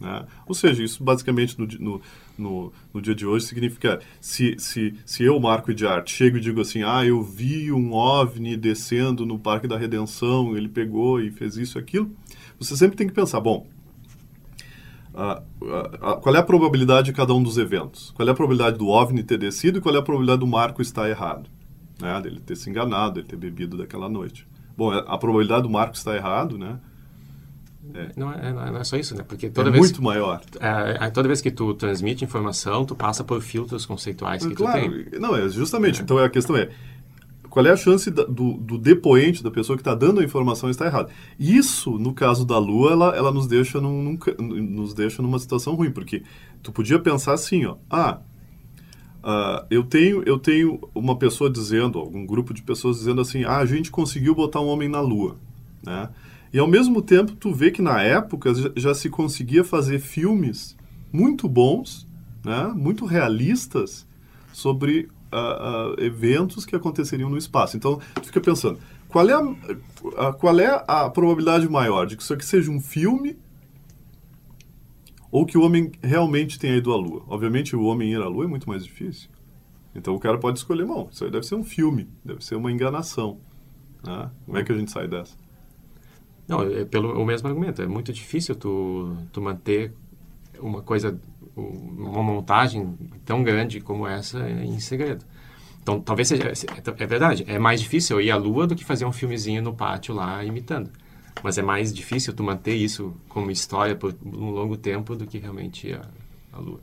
Né? 0.00 0.26
Ou 0.46 0.54
seja, 0.54 0.82
isso 0.82 1.02
basicamente 1.02 1.58
no, 1.58 1.66
no, 1.66 2.00
no, 2.36 2.72
no, 2.92 3.02
dia 3.02 3.14
de 3.14 3.26
hoje 3.26 3.46
significa 3.46 4.00
se, 4.20 4.56
se, 4.58 4.94
se 5.04 5.22
eu, 5.22 5.38
Marco 5.38 5.72
de 5.72 5.86
Arte, 5.86 6.12
chego 6.12 6.36
e 6.36 6.40
digo 6.40 6.60
assim, 6.60 6.82
ah, 6.82 7.04
eu 7.04 7.22
vi 7.22 7.72
um 7.72 7.92
OVNI 7.92 8.56
descendo 8.56 9.24
no 9.24 9.38
Parque 9.38 9.68
da 9.68 9.78
Redenção, 9.78 10.56
ele 10.56 10.68
pegou 10.68 11.20
e 11.20 11.30
fez 11.30 11.56
isso 11.56 11.78
e 11.78 11.80
aquilo, 11.80 12.10
você 12.58 12.76
sempre 12.76 12.96
tem 12.96 13.06
que 13.06 13.14
pensar, 13.14 13.40
bom, 13.40 13.66
qual 16.20 16.34
é 16.34 16.38
a 16.38 16.42
probabilidade 16.42 17.06
de 17.06 17.12
cada 17.12 17.32
um 17.32 17.42
dos 17.42 17.56
eventos? 17.56 18.10
Qual 18.10 18.26
é 18.26 18.30
a 18.32 18.34
probabilidade 18.34 18.78
do 18.78 18.88
OVNI 18.88 19.22
ter 19.22 19.38
descido 19.38 19.78
e 19.78 19.80
qual 19.80 19.94
é 19.94 19.98
a 19.98 20.02
probabilidade 20.02 20.40
do 20.40 20.46
Marco 20.46 20.82
estar 20.82 21.08
errado? 21.08 21.48
Né? 22.00 22.20
Dele 22.20 22.40
ter 22.40 22.56
se 22.56 22.68
enganado, 22.68 23.20
ele 23.20 23.26
ter 23.28 23.36
bebido 23.36 23.76
daquela 23.76 24.08
noite. 24.08 24.46
Bom, 24.76 24.92
é, 24.92 25.04
a 25.06 25.16
probabilidade 25.16 25.62
do 25.62 25.70
Marcos 25.70 26.00
estar 26.00 26.16
errado, 26.16 26.58
né? 26.58 26.80
É. 27.92 28.08
Não, 28.16 28.32
é, 28.32 28.52
não, 28.52 28.78
é, 28.78 28.84
só 28.84 28.96
isso, 28.96 29.14
né? 29.14 29.24
Porque 29.26 29.50
toda 29.50 29.68
é 29.68 29.72
vez, 29.72 29.84
muito 29.84 30.02
maior. 30.02 30.40
É, 30.60 31.06
é, 31.06 31.10
toda 31.10 31.28
vez 31.28 31.40
que 31.40 31.50
tu 31.50 31.74
transmite 31.74 32.24
informação, 32.24 32.84
tu 32.84 32.94
passa 32.94 33.22
por 33.22 33.40
filtros 33.42 33.84
conceituais 33.84 34.46
que 34.46 34.54
claro, 34.54 34.80
tu 34.80 35.10
tem. 35.10 35.20
Não, 35.20 35.36
é 35.36 35.48
justamente. 35.48 36.02
Então 36.02 36.18
a 36.18 36.28
questão 36.28 36.56
é 36.56 36.70
qual 37.50 37.64
é 37.64 37.70
a 37.70 37.76
chance 37.76 38.10
da, 38.10 38.24
do, 38.24 38.54
do, 38.54 38.76
depoente, 38.76 39.42
da 39.42 39.50
pessoa 39.50 39.76
que 39.76 39.80
está 39.80 39.94
dando 39.94 40.20
a 40.20 40.24
informação, 40.24 40.68
estar 40.68 40.86
errado. 40.86 41.10
Isso, 41.38 41.98
no 41.98 42.12
caso 42.12 42.44
da 42.44 42.58
Lua, 42.58 42.90
ela, 42.90 43.16
ela 43.16 43.30
nos, 43.30 43.46
deixa 43.46 43.80
num, 43.80 44.02
num, 44.02 44.18
nos 44.60 44.92
deixa 44.92 45.22
numa 45.22 45.38
situação 45.38 45.76
ruim, 45.76 45.92
porque 45.92 46.24
tu 46.64 46.72
podia 46.72 46.98
pensar 46.98 47.32
assim, 47.32 47.64
ó, 47.64 47.76
ah, 47.88 48.20
Uh, 49.24 49.64
eu, 49.70 49.82
tenho, 49.82 50.22
eu 50.26 50.38
tenho 50.38 50.78
uma 50.94 51.16
pessoa 51.16 51.48
dizendo, 51.48 51.98
algum 51.98 52.26
grupo 52.26 52.52
de 52.52 52.62
pessoas 52.62 52.98
dizendo 52.98 53.22
assim, 53.22 53.42
ah, 53.42 53.56
a 53.56 53.64
gente 53.64 53.90
conseguiu 53.90 54.34
botar 54.34 54.60
um 54.60 54.66
homem 54.66 54.86
na 54.86 55.00
Lua, 55.00 55.36
né? 55.82 56.10
E 56.54 56.58
ao 56.60 56.68
mesmo 56.68 57.02
tempo 57.02 57.34
tu 57.34 57.52
vê 57.52 57.72
que 57.72 57.82
na 57.82 58.00
época 58.00 58.52
já, 58.76 58.94
se 58.94 59.10
conseguia 59.10 59.64
fazer 59.64 59.98
filmes 59.98 60.76
muito 61.12 61.48
bons, 61.48 62.08
né? 62.44 62.72
Muito 62.76 63.04
realistas 63.04 64.06
sobre 64.52 65.08
uh, 65.32 65.96
uh, 65.96 66.00
eventos 66.00 66.64
que 66.64 66.76
aconteceriam 66.76 67.28
no 67.28 67.36
espaço. 67.36 67.76
Então 67.76 67.98
tu 68.14 68.26
fica 68.26 68.40
pensando, 68.40 68.78
qual 69.08 69.28
é 69.28 69.34
a, 69.34 70.32
qual 70.32 70.60
é 70.60 70.84
a 70.86 71.10
probabilidade 71.10 71.68
maior 71.68 72.06
de 72.06 72.16
que 72.16 72.22
isso 72.22 72.32
aqui 72.32 72.46
seja 72.46 72.70
um 72.70 72.80
filme 72.80 73.36
ou 75.32 75.44
que 75.44 75.58
o 75.58 75.62
homem 75.62 75.90
realmente 76.00 76.56
tenha 76.56 76.76
ido 76.76 76.92
à 76.92 76.96
Lua. 76.96 77.24
Obviamente, 77.26 77.74
o 77.74 77.82
homem 77.82 78.12
ir 78.12 78.22
à 78.22 78.28
Lua 78.28 78.44
é 78.44 78.46
muito 78.46 78.68
mais 78.68 78.84
difícil. 78.84 79.28
Então, 79.92 80.14
o 80.14 80.20
cara 80.20 80.38
pode 80.38 80.60
escolher, 80.60 80.86
não, 80.86 81.08
isso 81.10 81.24
aí 81.24 81.30
deve 81.32 81.44
ser 81.44 81.56
um 81.56 81.64
filme, 81.64 82.08
deve 82.24 82.44
ser 82.44 82.54
uma 82.54 82.70
enganação. 82.70 83.40
Né? 84.06 84.30
Como 84.46 84.56
é 84.56 84.62
que 84.62 84.70
a 84.70 84.78
gente 84.78 84.92
sai 84.92 85.08
dessa? 85.08 85.43
Não, 86.46 86.62
é 86.62 86.84
pelo 86.84 87.20
o 87.20 87.24
mesmo 87.24 87.48
argumento. 87.48 87.82
É 87.82 87.86
muito 87.86 88.12
difícil 88.12 88.54
tu, 88.54 89.16
tu 89.32 89.40
manter 89.40 89.92
uma 90.58 90.82
coisa, 90.82 91.18
uma 91.56 92.22
montagem 92.22 92.96
tão 93.24 93.42
grande 93.42 93.80
como 93.80 94.06
essa 94.06 94.48
em 94.48 94.78
segredo. 94.78 95.24
Então, 95.82 96.00
talvez 96.00 96.28
seja... 96.28 96.52
É 96.98 97.06
verdade, 97.06 97.44
é 97.46 97.58
mais 97.58 97.80
difícil 97.80 98.20
ir 98.20 98.30
à 98.30 98.36
Lua 98.36 98.66
do 98.66 98.74
que 98.74 98.84
fazer 98.84 99.04
um 99.04 99.12
filmezinho 99.12 99.62
no 99.62 99.74
pátio 99.74 100.14
lá 100.14 100.44
imitando. 100.44 100.90
Mas 101.42 101.58
é 101.58 101.62
mais 101.62 101.92
difícil 101.92 102.32
tu 102.32 102.42
manter 102.42 102.74
isso 102.74 103.14
como 103.28 103.50
história 103.50 103.94
por 103.94 104.14
um 104.24 104.50
longo 104.50 104.76
tempo 104.76 105.14
do 105.14 105.26
que 105.26 105.38
realmente 105.38 105.92
a, 105.92 106.02
a 106.52 106.58
Lua. 106.58 106.80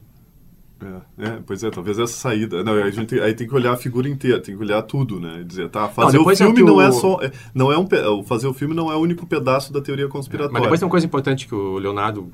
É, 0.83 1.27
é, 1.27 1.39
pois 1.45 1.63
é, 1.63 1.69
talvez 1.69 1.99
essa 1.99 2.13
saída. 2.13 2.63
Não, 2.63 2.73
a 2.73 2.89
gente 2.89 3.19
aí 3.19 3.33
tem 3.33 3.47
que 3.47 3.53
olhar 3.53 3.73
a 3.73 3.77
figura 3.77 4.09
inteira, 4.09 4.41
tem 4.41 4.55
que 4.55 4.61
olhar 4.61 4.81
tudo, 4.81 5.19
né? 5.19 5.43
Dizer, 5.45 5.69
tá, 5.69 5.87
fazer 5.87 6.17
não, 6.17 6.25
o 6.25 6.35
filme 6.35 6.61
é 6.61 6.63
não 6.63 6.81
é 6.81 6.91
só. 6.91 7.19
É, 7.21 7.31
não 7.53 7.71
é 7.71 7.77
um, 7.77 8.23
fazer 8.23 8.47
o 8.47 8.53
filme 8.53 8.73
não 8.73 8.91
é 8.91 8.95
o 8.95 8.99
único 8.99 9.25
pedaço 9.25 9.71
da 9.71 9.81
teoria 9.81 10.07
conspiratória. 10.07 10.53
mas 10.53 10.63
depois 10.63 10.79
tem 10.79 10.85
uma 10.85 10.91
coisa 10.91 11.05
importante 11.05 11.47
que 11.47 11.53
o 11.53 11.77
Leonardo 11.77 12.31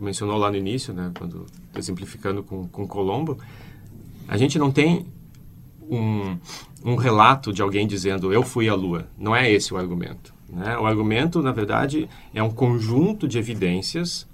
mencionou 0.00 0.36
lá 0.36 0.50
no 0.50 0.56
início, 0.56 0.92
né? 0.92 1.12
Quando 1.16 1.46
exemplificando 1.76 2.42
com, 2.42 2.66
com 2.66 2.86
Colombo. 2.86 3.38
A 4.26 4.36
gente 4.36 4.58
não 4.58 4.70
tem 4.70 5.06
um, 5.88 6.36
um 6.84 6.96
relato 6.96 7.52
de 7.52 7.62
alguém 7.62 7.86
dizendo 7.86 8.32
eu 8.32 8.42
fui 8.42 8.68
à 8.68 8.74
Lua. 8.74 9.06
Não 9.18 9.36
é 9.36 9.50
esse 9.50 9.72
o 9.72 9.76
argumento. 9.76 10.34
Né? 10.48 10.76
O 10.78 10.86
argumento, 10.86 11.42
na 11.42 11.52
verdade, 11.52 12.08
é 12.32 12.42
um 12.42 12.50
conjunto 12.50 13.26
de 13.28 13.38
evidências 13.38 14.26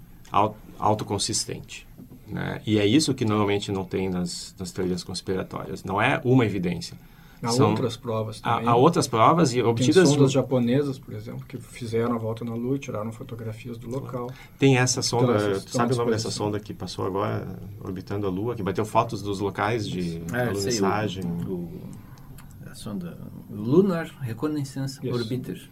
autoconsistente. 0.79 1.87
Né? 2.31 2.61
E 2.67 2.79
é 2.79 2.87
isso 2.87 3.15
que 3.15 3.25
normalmente 3.25 3.73
não 3.73 3.85
tem 3.85 4.09
nas, 4.09 4.55
nas 4.59 4.71
teorias 4.71 5.03
conspiratórias. 5.03 5.85
Não 5.85 6.01
é 6.01 6.21
uma 6.25 6.45
evidência. 6.45 6.97
Há 7.43 7.49
São, 7.49 7.71
outras 7.71 7.97
provas 7.97 8.41
também. 8.41 8.69
Há, 8.69 8.73
há 8.73 8.77
outras 8.77 9.09
provas 9.09 9.55
e 9.55 9.63
obtidas... 9.63 10.05
Tem 10.05 10.15
sondas 10.15 10.31
japonesas, 10.31 10.99
por 10.99 11.15
exemplo, 11.15 11.45
que 11.47 11.57
fizeram 11.57 12.15
a 12.15 12.19
volta 12.19 12.45
na 12.45 12.55
Lua 12.55 12.77
e 12.77 12.79
tiraram 12.79 13.11
fotografias 13.13 13.79
do 13.79 13.89
local. 13.89 14.31
Tem 14.59 14.77
essa 14.77 15.01
sonda, 15.01 15.37
então, 15.37 15.61
sabe 15.69 15.95
o 15.95 15.97
nome 15.97 16.11
dessa 16.11 16.31
sonda 16.31 16.61
que 16.61 16.75
passou 16.75 17.07
agora 17.07 17.59
orbitando 17.83 18.27
a 18.27 18.31
Lua, 18.31 18.55
que 18.55 18.63
bateu 18.63 18.85
fotos 18.85 19.23
dos 19.23 19.41
locais 19.41 19.89
de 19.89 20.23
é, 20.35 20.49
alunissagem? 20.49 21.25
O, 21.25 21.53
o, 21.53 21.81
a 22.71 22.75
sonda 22.75 23.17
Lunar 23.49 24.15
Reconnaissance 24.21 25.01
Orbiter. 25.09 25.67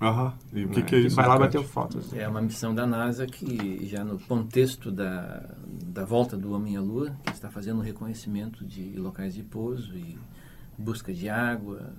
Aham. 0.00 0.32
E 0.54 0.64
o 0.64 0.68
que, 0.70 0.80
né? 0.80 0.86
que 0.86 0.94
é 0.94 0.98
isso? 1.00 1.16
Vai 1.16 1.28
lá 1.28 1.38
bater 1.38 1.62
fotos. 1.62 2.14
É 2.14 2.26
uma 2.26 2.40
missão 2.40 2.74
da 2.74 2.86
NASA 2.86 3.26
que, 3.26 3.86
já 3.86 4.02
no 4.02 4.18
contexto 4.18 4.90
da, 4.90 5.44
da 5.90 6.04
volta 6.04 6.36
do 6.36 6.52
homem 6.52 6.76
à 6.76 6.80
Lua, 6.80 7.16
que 7.24 7.32
está 7.32 7.50
fazendo 7.50 7.80
reconhecimento 7.80 8.64
de 8.64 8.96
locais 8.96 9.34
de 9.34 9.42
pouso 9.42 9.96
e 9.96 10.16
busca 10.78 11.12
de 11.12 11.28
água, 11.28 11.92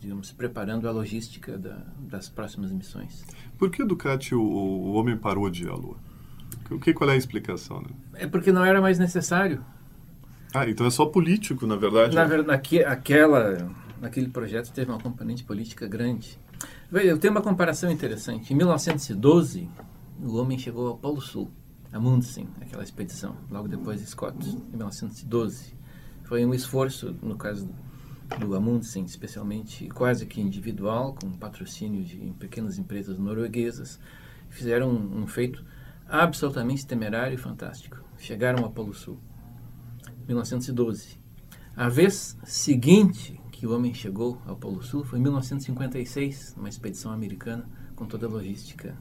digamos, 0.00 0.30
preparando 0.30 0.88
a 0.88 0.92
logística 0.92 1.58
da, 1.58 1.78
das 1.98 2.28
próximas 2.28 2.70
missões. 2.70 3.24
Por 3.58 3.70
que, 3.70 3.84
Ducati, 3.84 4.34
o, 4.34 4.40
o 4.40 4.92
homem 4.92 5.16
parou 5.16 5.50
de 5.50 5.64
ir 5.64 5.68
à 5.68 5.74
Lua? 5.74 5.96
O 6.70 6.78
que, 6.78 6.94
qual 6.94 7.10
é 7.10 7.14
a 7.14 7.16
explicação? 7.16 7.82
Né? 7.82 7.88
É 8.14 8.26
porque 8.26 8.52
não 8.52 8.64
era 8.64 8.80
mais 8.80 8.98
necessário. 8.98 9.64
Ah, 10.54 10.68
então 10.68 10.86
é 10.86 10.90
só 10.90 11.04
político, 11.04 11.66
na 11.66 11.76
verdade? 11.76 12.14
Na 12.14 12.24
verdade, 12.24 12.84
aquela, 12.84 13.70
naquele 14.00 14.28
projeto 14.28 14.72
teve 14.72 14.90
uma 14.90 15.00
componente 15.00 15.42
política 15.42 15.86
grande. 15.86 16.38
Eu 16.92 17.18
tenho 17.18 17.32
uma 17.32 17.42
comparação 17.42 17.90
interessante. 17.90 18.52
Em 18.52 18.56
1912, 18.56 19.68
o 20.22 20.36
homem 20.36 20.58
chegou 20.58 20.88
ao 20.88 20.96
Polo 20.96 21.20
Sul, 21.20 21.50
Amundsen, 21.92 22.48
aquela 22.60 22.82
expedição, 22.82 23.36
logo 23.50 23.66
depois 23.66 24.00
de 24.00 24.06
Scott, 24.06 24.36
em 24.48 24.76
1912. 24.76 25.74
Foi 26.22 26.44
um 26.44 26.54
esforço, 26.54 27.16
no 27.20 27.36
caso 27.36 27.68
do 28.38 28.54
Amundsen, 28.54 29.04
especialmente 29.04 29.88
quase 29.88 30.24
que 30.24 30.40
individual, 30.40 31.14
com 31.14 31.32
patrocínio 31.32 32.04
de 32.04 32.32
pequenas 32.38 32.78
empresas 32.78 33.18
norueguesas, 33.18 33.98
fizeram 34.48 34.90
um, 34.90 35.22
um 35.22 35.26
feito 35.26 35.64
absolutamente 36.08 36.86
temerário 36.86 37.34
e 37.34 37.38
fantástico. 37.38 38.02
Chegaram 38.18 38.62
ao 38.62 38.70
Polo 38.70 38.94
Sul, 38.94 39.18
1912. 40.28 41.18
A 41.76 41.88
vez 41.88 42.36
seguinte 42.44 43.40
que 43.50 43.66
o 43.66 43.74
homem 43.74 43.92
chegou 43.92 44.40
ao 44.46 44.56
Polo 44.56 44.82
Sul 44.82 45.04
foi 45.04 45.18
em 45.18 45.22
1956, 45.22 46.54
uma 46.56 46.68
expedição 46.68 47.10
americana 47.12 47.68
com 47.96 48.06
toda 48.06 48.26
a 48.26 48.30
logística 48.30 48.96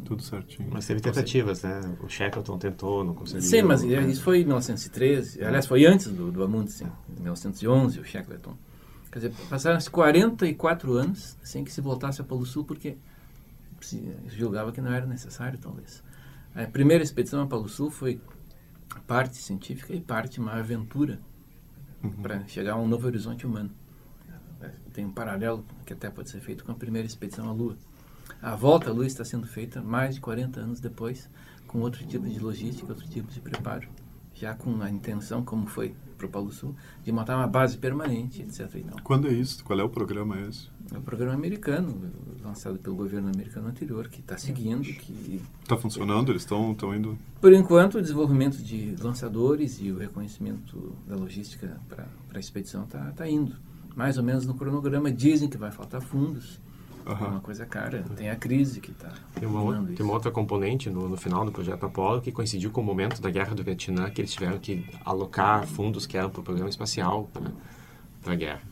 tudo 0.00 0.22
certinho. 0.22 0.68
Mas 0.72 0.86
teve 0.86 1.00
tentativas, 1.00 1.62
né? 1.62 1.80
O 2.02 2.08
Shackleton 2.08 2.58
tentou, 2.58 3.04
não 3.04 3.14
conseguiu. 3.14 3.42
Sim, 3.42 3.62
mas 3.62 3.82
isso 3.82 4.22
foi 4.22 4.38
em 4.38 4.44
1913. 4.44 5.44
Aliás, 5.44 5.66
foi 5.66 5.86
antes 5.86 6.08
do, 6.08 6.30
do 6.32 6.42
Amundsen, 6.42 6.88
em 7.08 7.22
1911, 7.22 8.00
o 8.00 8.04
Shackleton. 8.04 8.56
Quer 9.10 9.18
dizer, 9.20 9.34
passaram-se 9.48 9.88
44 9.88 10.92
anos 10.94 11.36
sem 11.42 11.64
que 11.64 11.72
se 11.72 11.80
voltasse 11.80 12.20
a 12.20 12.24
Polo 12.24 12.44
Sul, 12.44 12.64
porque 12.64 12.96
se 13.80 14.12
julgava 14.28 14.72
que 14.72 14.80
não 14.80 14.92
era 14.92 15.06
necessário, 15.06 15.58
talvez. 15.58 16.02
A 16.54 16.64
primeira 16.66 17.02
expedição 17.02 17.40
a 17.40 17.46
Polo 17.46 17.68
Sul 17.68 17.90
foi 17.90 18.20
parte 19.06 19.36
científica 19.36 19.94
e 19.94 20.00
parte 20.00 20.40
uma 20.40 20.52
aventura 20.52 21.20
uhum. 22.02 22.10
para 22.10 22.46
chegar 22.46 22.72
a 22.72 22.76
um 22.76 22.88
novo 22.88 23.06
horizonte 23.06 23.46
humano. 23.46 23.70
Tem 24.92 25.04
um 25.04 25.12
paralelo 25.12 25.64
que 25.84 25.92
até 25.92 26.08
pode 26.08 26.30
ser 26.30 26.40
feito 26.40 26.64
com 26.64 26.72
a 26.72 26.74
primeira 26.74 27.06
expedição 27.06 27.48
à 27.48 27.52
Lua. 27.52 27.76
A 28.44 28.54
volta 28.54 28.90
à 28.90 28.92
Lua 28.92 29.06
está 29.06 29.24
sendo 29.24 29.46
feita 29.46 29.80
mais 29.80 30.16
de 30.16 30.20
40 30.20 30.60
anos 30.60 30.78
depois, 30.78 31.30
com 31.66 31.80
outro 31.80 32.04
tipo 32.04 32.28
de 32.28 32.38
logística, 32.38 32.92
outro 32.92 33.08
tipo 33.08 33.32
de 33.32 33.40
preparo. 33.40 33.88
Já 34.34 34.52
com 34.52 34.82
a 34.82 34.90
intenção, 34.90 35.42
como 35.42 35.66
foi 35.66 35.94
para 36.18 36.26
o 36.26 36.28
Polo 36.28 36.52
Sul, 36.52 36.76
de 37.02 37.10
montar 37.10 37.38
uma 37.38 37.46
base 37.46 37.78
permanente, 37.78 38.42
etc. 38.42 38.68
Então, 38.74 38.98
Quando 39.02 39.28
é 39.28 39.32
isso? 39.32 39.64
Qual 39.64 39.80
é 39.80 39.82
o 39.82 39.88
programa 39.88 40.38
esse? 40.42 40.68
É 40.92 40.98
o 40.98 41.00
programa 41.00 41.32
americano, 41.32 42.12
lançado 42.44 42.78
pelo 42.78 42.94
governo 42.94 43.30
americano 43.30 43.66
anterior, 43.68 44.08
que 44.08 44.20
está 44.20 44.36
seguindo. 44.36 44.86
Está 45.62 45.78
funcionando? 45.78 46.30
Eles 46.30 46.42
estão 46.42 46.76
indo... 46.94 47.16
Por 47.40 47.54
enquanto, 47.54 47.96
o 47.96 48.02
desenvolvimento 48.02 48.58
de 48.58 48.94
lançadores 49.00 49.80
e 49.80 49.90
o 49.90 49.96
reconhecimento 49.96 50.94
da 51.08 51.16
logística 51.16 51.80
para 51.88 52.06
a 52.34 52.38
expedição 52.38 52.84
está 52.84 53.10
tá 53.12 53.26
indo. 53.26 53.56
Mais 53.96 54.18
ou 54.18 54.22
menos 54.22 54.44
no 54.44 54.52
cronograma, 54.52 55.10
dizem 55.10 55.48
que 55.48 55.56
vai 55.56 55.70
faltar 55.70 56.02
fundos, 56.02 56.60
Uhum. 57.06 57.12
É 57.12 57.28
uma 57.28 57.40
coisa 57.40 57.66
cara. 57.66 58.02
Tem 58.16 58.30
a 58.30 58.36
crise 58.36 58.80
que 58.80 58.90
está. 58.90 59.12
Tem 59.38 59.46
uma, 59.46 59.84
tem 59.86 60.04
uma 60.04 60.14
outra 60.14 60.30
componente 60.30 60.88
no, 60.88 61.08
no, 61.08 61.16
final 61.16 61.44
do 61.44 61.52
projeto 61.52 61.84
Apollo 61.84 62.22
que 62.22 62.32
coincidiu 62.32 62.70
com 62.70 62.80
o 62.80 62.84
momento 62.84 63.20
da 63.20 63.30
guerra 63.30 63.54
do 63.54 63.62
Vietnã, 63.62 64.10
que 64.10 64.20
eles 64.20 64.32
tiveram 64.32 64.58
que 64.58 64.86
alocar 65.04 65.66
fundos 65.66 66.06
que 66.06 66.16
eram 66.16 66.30
para 66.30 66.40
o 66.40 66.44
programa 66.44 66.70
espacial 66.70 67.30
para 68.22 68.32
a 68.32 68.36
guerra. 68.36 68.62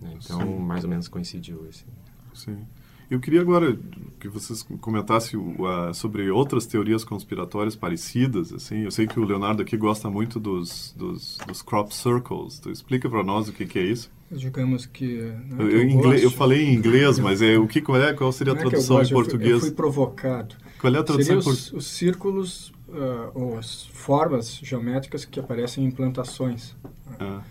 Né? 0.00 0.16
Então, 0.22 0.40
Sim. 0.40 0.58
mais 0.60 0.84
ou 0.84 0.90
menos 0.90 1.08
coincidiu. 1.08 1.66
Assim. 1.68 1.86
Sim. 2.34 2.66
Eu 3.12 3.20
queria 3.20 3.42
agora 3.42 3.78
que 4.18 4.26
vocês 4.26 4.62
comentassem 4.80 5.38
uh, 5.38 5.92
sobre 5.92 6.30
outras 6.30 6.64
teorias 6.64 7.04
conspiratórias 7.04 7.76
parecidas. 7.76 8.54
Assim, 8.54 8.84
eu 8.84 8.90
sei 8.90 9.06
que 9.06 9.20
o 9.20 9.24
Leonardo 9.24 9.60
aqui 9.60 9.76
gosta 9.76 10.08
muito 10.08 10.40
dos, 10.40 10.94
dos, 10.96 11.36
dos 11.46 11.60
crop 11.60 11.94
circles. 11.94 12.58
Então, 12.58 12.72
explica 12.72 13.10
para 13.10 13.22
nós 13.22 13.50
o 13.50 13.52
que, 13.52 13.66
que, 13.66 13.78
é 13.78 13.82
isso. 13.82 14.10
Digamos 14.30 14.86
que. 14.86 15.24
Né, 15.24 15.56
eu, 15.58 15.70
eu, 15.72 15.82
inglês, 15.90 16.22
eu, 16.22 16.30
falei 16.30 16.64
em 16.64 16.74
inglês, 16.74 17.18
mas 17.18 17.42
é 17.42 17.58
o 17.58 17.66
que 17.66 17.82
qual 17.82 18.00
é 18.00 18.14
qual 18.14 18.32
seria 18.32 18.54
a 18.54 18.56
é 18.56 18.60
tradução 18.60 18.98
é 18.98 19.04
em 19.04 19.10
português? 19.10 19.50
Eu 19.50 19.58
fui, 19.58 19.68
eu 19.68 19.72
fui 19.72 19.76
provocado. 19.76 20.54
Qual 20.80 20.94
é 20.94 20.98
a 20.98 21.02
tradução 21.02 21.42
Seria 21.42 21.52
os, 21.52 21.70
os 21.70 21.86
círculos 21.86 22.72
uh, 22.88 23.30
ou 23.34 23.58
as 23.58 23.84
formas 23.88 24.58
geométricas 24.62 25.26
que 25.26 25.38
aparecem 25.38 25.84
em 25.84 25.90
plantações. 25.90 26.74
Ah. 27.20 27.42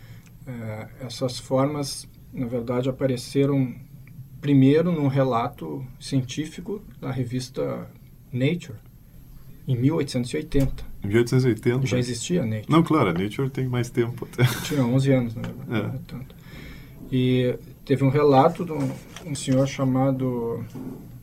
Uh, 0.48 1.06
essas 1.06 1.38
formas, 1.38 2.10
na 2.34 2.48
verdade, 2.48 2.90
apareceram 2.90 3.76
primeiro 4.42 4.92
num 4.92 5.08
relato 5.08 5.86
científico 6.00 6.82
da 7.00 7.12
revista 7.12 7.88
Nature, 8.34 8.78
em 9.68 9.78
1880. 9.78 10.84
Em 11.04 11.08
1880? 11.08 11.86
Já 11.86 11.98
existia 11.98 12.44
Nature. 12.44 12.66
Não, 12.68 12.84
claro, 12.84 13.10
a 13.10 13.14
Nature 13.14 13.50
tem 13.50 13.68
mais 13.68 13.90
tempo. 13.90 14.28
Tinha 14.66 14.84
11 14.84 15.12
anos, 15.12 15.36
na 15.36 15.42
verdade. 15.44 15.96
É. 15.96 16.00
Tanto. 16.08 16.36
E 17.12 17.56
teve 17.86 18.04
um 18.04 18.10
relato 18.10 18.66
de 18.66 18.72
um, 18.72 18.92
um 19.26 19.36
senhor 19.36 19.68
chamado 19.68 20.66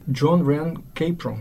John 0.07 0.43
Rand 0.43 0.75
Capron, 0.95 1.39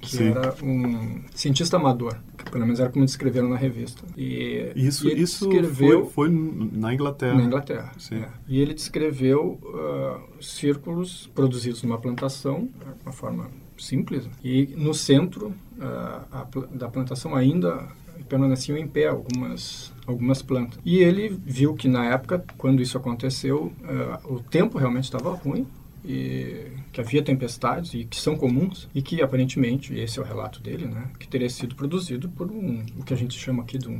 que 0.00 0.16
Sim. 0.16 0.28
era 0.28 0.54
um 0.62 1.22
cientista 1.34 1.76
amador, 1.76 2.16
pelo 2.54 2.66
menos 2.66 2.78
era 2.78 2.88
como 2.88 3.04
descreveram 3.04 3.48
na 3.48 3.56
revista. 3.56 4.04
E 4.16 4.70
isso, 4.76 5.08
e 5.08 5.20
isso 5.20 5.48
descreveu, 5.48 6.06
foi, 6.06 6.28
foi, 6.28 6.68
na 6.72 6.94
Inglaterra. 6.94 7.34
Na 7.34 7.42
Inglaterra. 7.42 7.92
Sim. 7.98 8.18
É. 8.18 8.28
E 8.46 8.60
ele 8.60 8.72
descreveu 8.72 9.58
uh, 9.64 10.40
círculos 10.40 11.28
produzidos 11.34 11.82
numa 11.82 11.98
plantação, 11.98 12.68
de 12.68 13.02
uma 13.04 13.10
forma 13.10 13.50
simples, 13.76 14.28
e 14.42 14.72
no 14.76 14.94
centro 14.94 15.48
uh, 15.48 16.26
a, 16.30 16.46
da 16.70 16.88
plantação 16.88 17.34
ainda 17.34 17.88
permaneciam 18.28 18.78
em 18.78 18.86
pé 18.86 19.08
algumas 19.08 19.92
algumas 20.06 20.40
plantas. 20.40 20.78
E 20.84 20.98
ele 20.98 21.36
viu 21.44 21.74
que 21.74 21.88
na 21.88 22.04
época, 22.04 22.44
quando 22.56 22.80
isso 22.80 22.96
aconteceu, 22.96 23.72
uh, 23.82 24.32
o 24.32 24.38
tempo 24.38 24.78
realmente 24.78 25.04
estava 25.04 25.34
ruim 25.34 25.66
e 26.04 26.70
que 26.92 27.00
havia 27.00 27.22
tempestades 27.22 27.94
e 27.94 28.04
que 28.04 28.20
são 28.20 28.36
comuns 28.36 28.88
e 28.94 29.00
que 29.00 29.22
aparentemente 29.22 29.94
esse 29.94 30.18
é 30.18 30.22
o 30.22 30.24
relato 30.24 30.60
dele, 30.60 30.86
né, 30.86 31.10
que 31.18 31.26
teria 31.26 31.48
sido 31.48 31.74
produzido 31.74 32.28
por 32.28 32.50
um 32.50 32.84
o 32.98 33.02
que 33.02 33.14
a 33.14 33.16
gente 33.16 33.38
chama 33.38 33.62
aqui 33.62 33.78
de 33.78 33.88
um, 33.88 33.98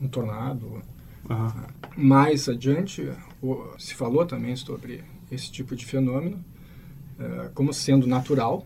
um 0.00 0.08
tornado. 0.08 0.80
Uhum. 1.28 1.50
Mais 1.96 2.48
adiante 2.48 3.10
se 3.78 3.94
falou 3.94 4.24
também 4.24 4.54
sobre 4.56 5.02
esse 5.30 5.50
tipo 5.50 5.74
de 5.74 5.84
fenômeno 5.84 6.42
uh, 7.18 7.50
como 7.52 7.72
sendo 7.72 8.06
natural 8.06 8.64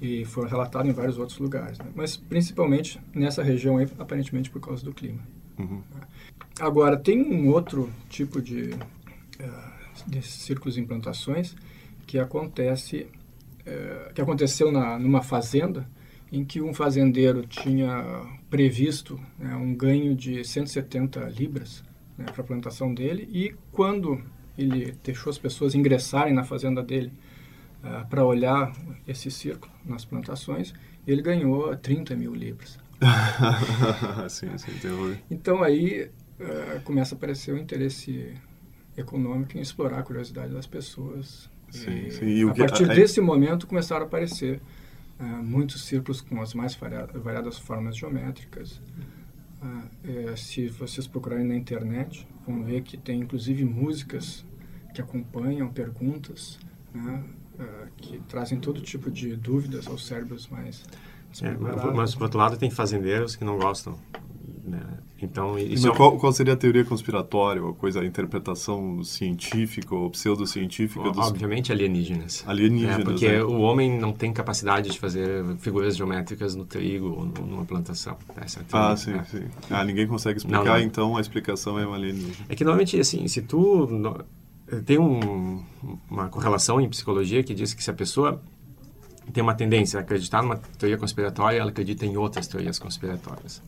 e 0.00 0.24
foi 0.24 0.48
relatado 0.48 0.88
em 0.88 0.92
vários 0.92 1.18
outros 1.18 1.38
lugares, 1.38 1.78
né? 1.78 1.86
mas 1.94 2.16
principalmente 2.16 3.00
nessa 3.14 3.42
região 3.42 3.78
aí, 3.78 3.88
aparentemente 3.98 4.50
por 4.50 4.60
causa 4.60 4.84
do 4.84 4.92
clima. 4.92 5.20
Uhum. 5.58 5.82
Agora 6.60 6.96
tem 6.96 7.22
um 7.22 7.48
outro 7.48 7.90
tipo 8.08 8.40
de 8.40 8.70
uh, 8.70 9.75
desses 10.06 10.42
círculos 10.42 10.74
de 10.74 10.80
implantações 10.80 11.54
que 12.06 12.18
acontece 12.18 13.06
é, 13.64 14.12
que 14.14 14.20
aconteceu 14.20 14.70
na, 14.70 14.98
numa 14.98 15.22
fazenda 15.22 15.88
em 16.32 16.44
que 16.44 16.60
um 16.60 16.72
fazendeiro 16.72 17.46
tinha 17.46 18.22
previsto 18.48 19.20
né, 19.38 19.54
um 19.56 19.74
ganho 19.74 20.14
de 20.14 20.44
170 20.44 21.20
libras 21.28 21.82
né, 22.16 22.26
para 22.26 22.42
a 22.42 22.46
plantação 22.46 22.94
dele 22.94 23.28
e 23.32 23.54
quando 23.72 24.22
ele 24.56 24.96
deixou 25.04 25.30
as 25.30 25.38
pessoas 25.38 25.74
ingressarem 25.74 26.32
na 26.32 26.44
fazenda 26.44 26.82
dele 26.82 27.12
uh, 27.82 28.06
para 28.08 28.24
olhar 28.24 28.72
esse 29.06 29.30
círculo 29.30 29.72
nas 29.84 30.04
plantações, 30.04 30.72
ele 31.06 31.20
ganhou 31.20 31.76
30 31.76 32.16
mil 32.16 32.34
libras. 32.34 32.78
sim, 34.30 34.56
sim, 34.56 34.72
então 35.30 35.62
aí 35.62 36.10
uh, 36.40 36.80
começa 36.82 37.14
a 37.14 37.16
aparecer 37.16 37.52
o 37.52 37.58
interesse 37.58 38.32
econômico 38.96 39.56
em 39.56 39.60
explorar 39.60 39.98
a 39.98 40.02
curiosidade 40.02 40.52
das 40.52 40.66
pessoas. 40.66 41.50
Sim, 41.70 42.10
sim. 42.10 42.26
E 42.26 42.42
a 42.42 42.54
partir 42.54 42.86
desse 42.88 43.20
momento 43.20 43.66
começaram 43.66 44.04
a 44.04 44.06
aparecer 44.06 44.60
uh, 45.20 45.24
muitos 45.24 45.84
círculos 45.84 46.20
com 46.20 46.40
as 46.40 46.54
mais 46.54 46.74
variadas 46.74 47.58
formas 47.58 47.96
geométricas. 47.96 48.80
Uh, 49.62 50.30
é, 50.30 50.36
se 50.36 50.68
vocês 50.68 51.06
procurarem 51.06 51.46
na 51.46 51.56
internet, 51.56 52.26
vão 52.46 52.62
ver 52.62 52.82
que 52.82 52.96
tem 52.96 53.20
inclusive 53.20 53.64
músicas 53.64 54.44
que 54.94 55.00
acompanham 55.00 55.68
perguntas, 55.68 56.58
né, 56.94 57.22
uh, 57.58 57.88
que 57.96 58.18
trazem 58.28 58.58
todo 58.60 58.80
tipo 58.80 59.10
de 59.10 59.34
dúvidas 59.36 59.86
aos 59.86 60.06
cérebros 60.06 60.48
mais 60.48 60.84
é, 61.42 61.54
mas, 61.92 62.14
por 62.14 62.24
outro 62.24 62.38
lado, 62.38 62.56
tem 62.56 62.70
fazendeiros 62.70 63.36
que 63.36 63.44
não 63.44 63.58
gostam 63.58 63.98
né? 64.66 64.80
Então, 65.22 65.58
isso 65.58 65.88
é 65.88 65.94
qual, 65.94 66.18
qual, 66.18 66.32
seria 66.32 66.52
a 66.52 66.56
teoria 66.56 66.84
conspiratória, 66.84 67.62
ou 67.62 67.72
coisa, 67.72 68.00
a 68.00 68.04
interpretação 68.04 69.02
científica 69.02 69.94
ou 69.94 70.10
pseudocientífica? 70.10 71.10
Dos... 71.10 71.26
Obviamente 71.26 71.72
alienígenas. 71.72 72.44
Alienígenas, 72.46 72.98
é, 72.98 73.04
Porque 73.04 73.26
é. 73.26 73.42
o 73.42 73.60
homem 73.60 73.98
não 73.98 74.12
tem 74.12 74.32
capacidade 74.32 74.90
de 74.90 74.98
fazer 74.98 75.44
figuras 75.58 75.96
geométricas 75.96 76.54
no 76.54 76.66
trigo 76.66 77.06
ou 77.06 77.46
numa 77.46 77.64
plantação. 77.64 78.16
Essa 78.36 78.60
é 78.60 78.62
teoria, 78.64 78.88
ah, 78.90 78.96
sim, 78.96 79.14
é. 79.14 79.24
sim. 79.24 79.44
Ah, 79.70 79.84
ninguém 79.84 80.06
consegue 80.06 80.38
explicar, 80.38 80.64
não, 80.64 80.72
não. 80.72 80.80
então 80.80 81.16
a 81.16 81.20
explicação 81.20 81.78
é 81.78 81.86
uma 81.86 81.96
alienígena. 81.96 82.46
É 82.48 82.54
que 82.54 82.64
normalmente, 82.64 82.98
assim, 82.98 83.26
se 83.28 83.42
tu... 83.42 83.88
Tem 84.84 84.98
um, 84.98 85.62
uma 86.10 86.28
correlação 86.28 86.80
em 86.80 86.88
psicologia 86.88 87.40
que 87.44 87.54
diz 87.54 87.72
que 87.72 87.84
se 87.84 87.88
a 87.88 87.94
pessoa 87.94 88.42
tem 89.32 89.42
uma 89.42 89.54
tendência 89.54 89.98
a 89.98 90.02
acreditar 90.02 90.42
numa 90.42 90.56
teoria 90.56 90.98
conspiratória, 90.98 91.58
ela 91.58 91.70
acredita 91.70 92.04
em 92.04 92.16
outras 92.16 92.46
teorias 92.48 92.78
conspiratórias. 92.78 93.62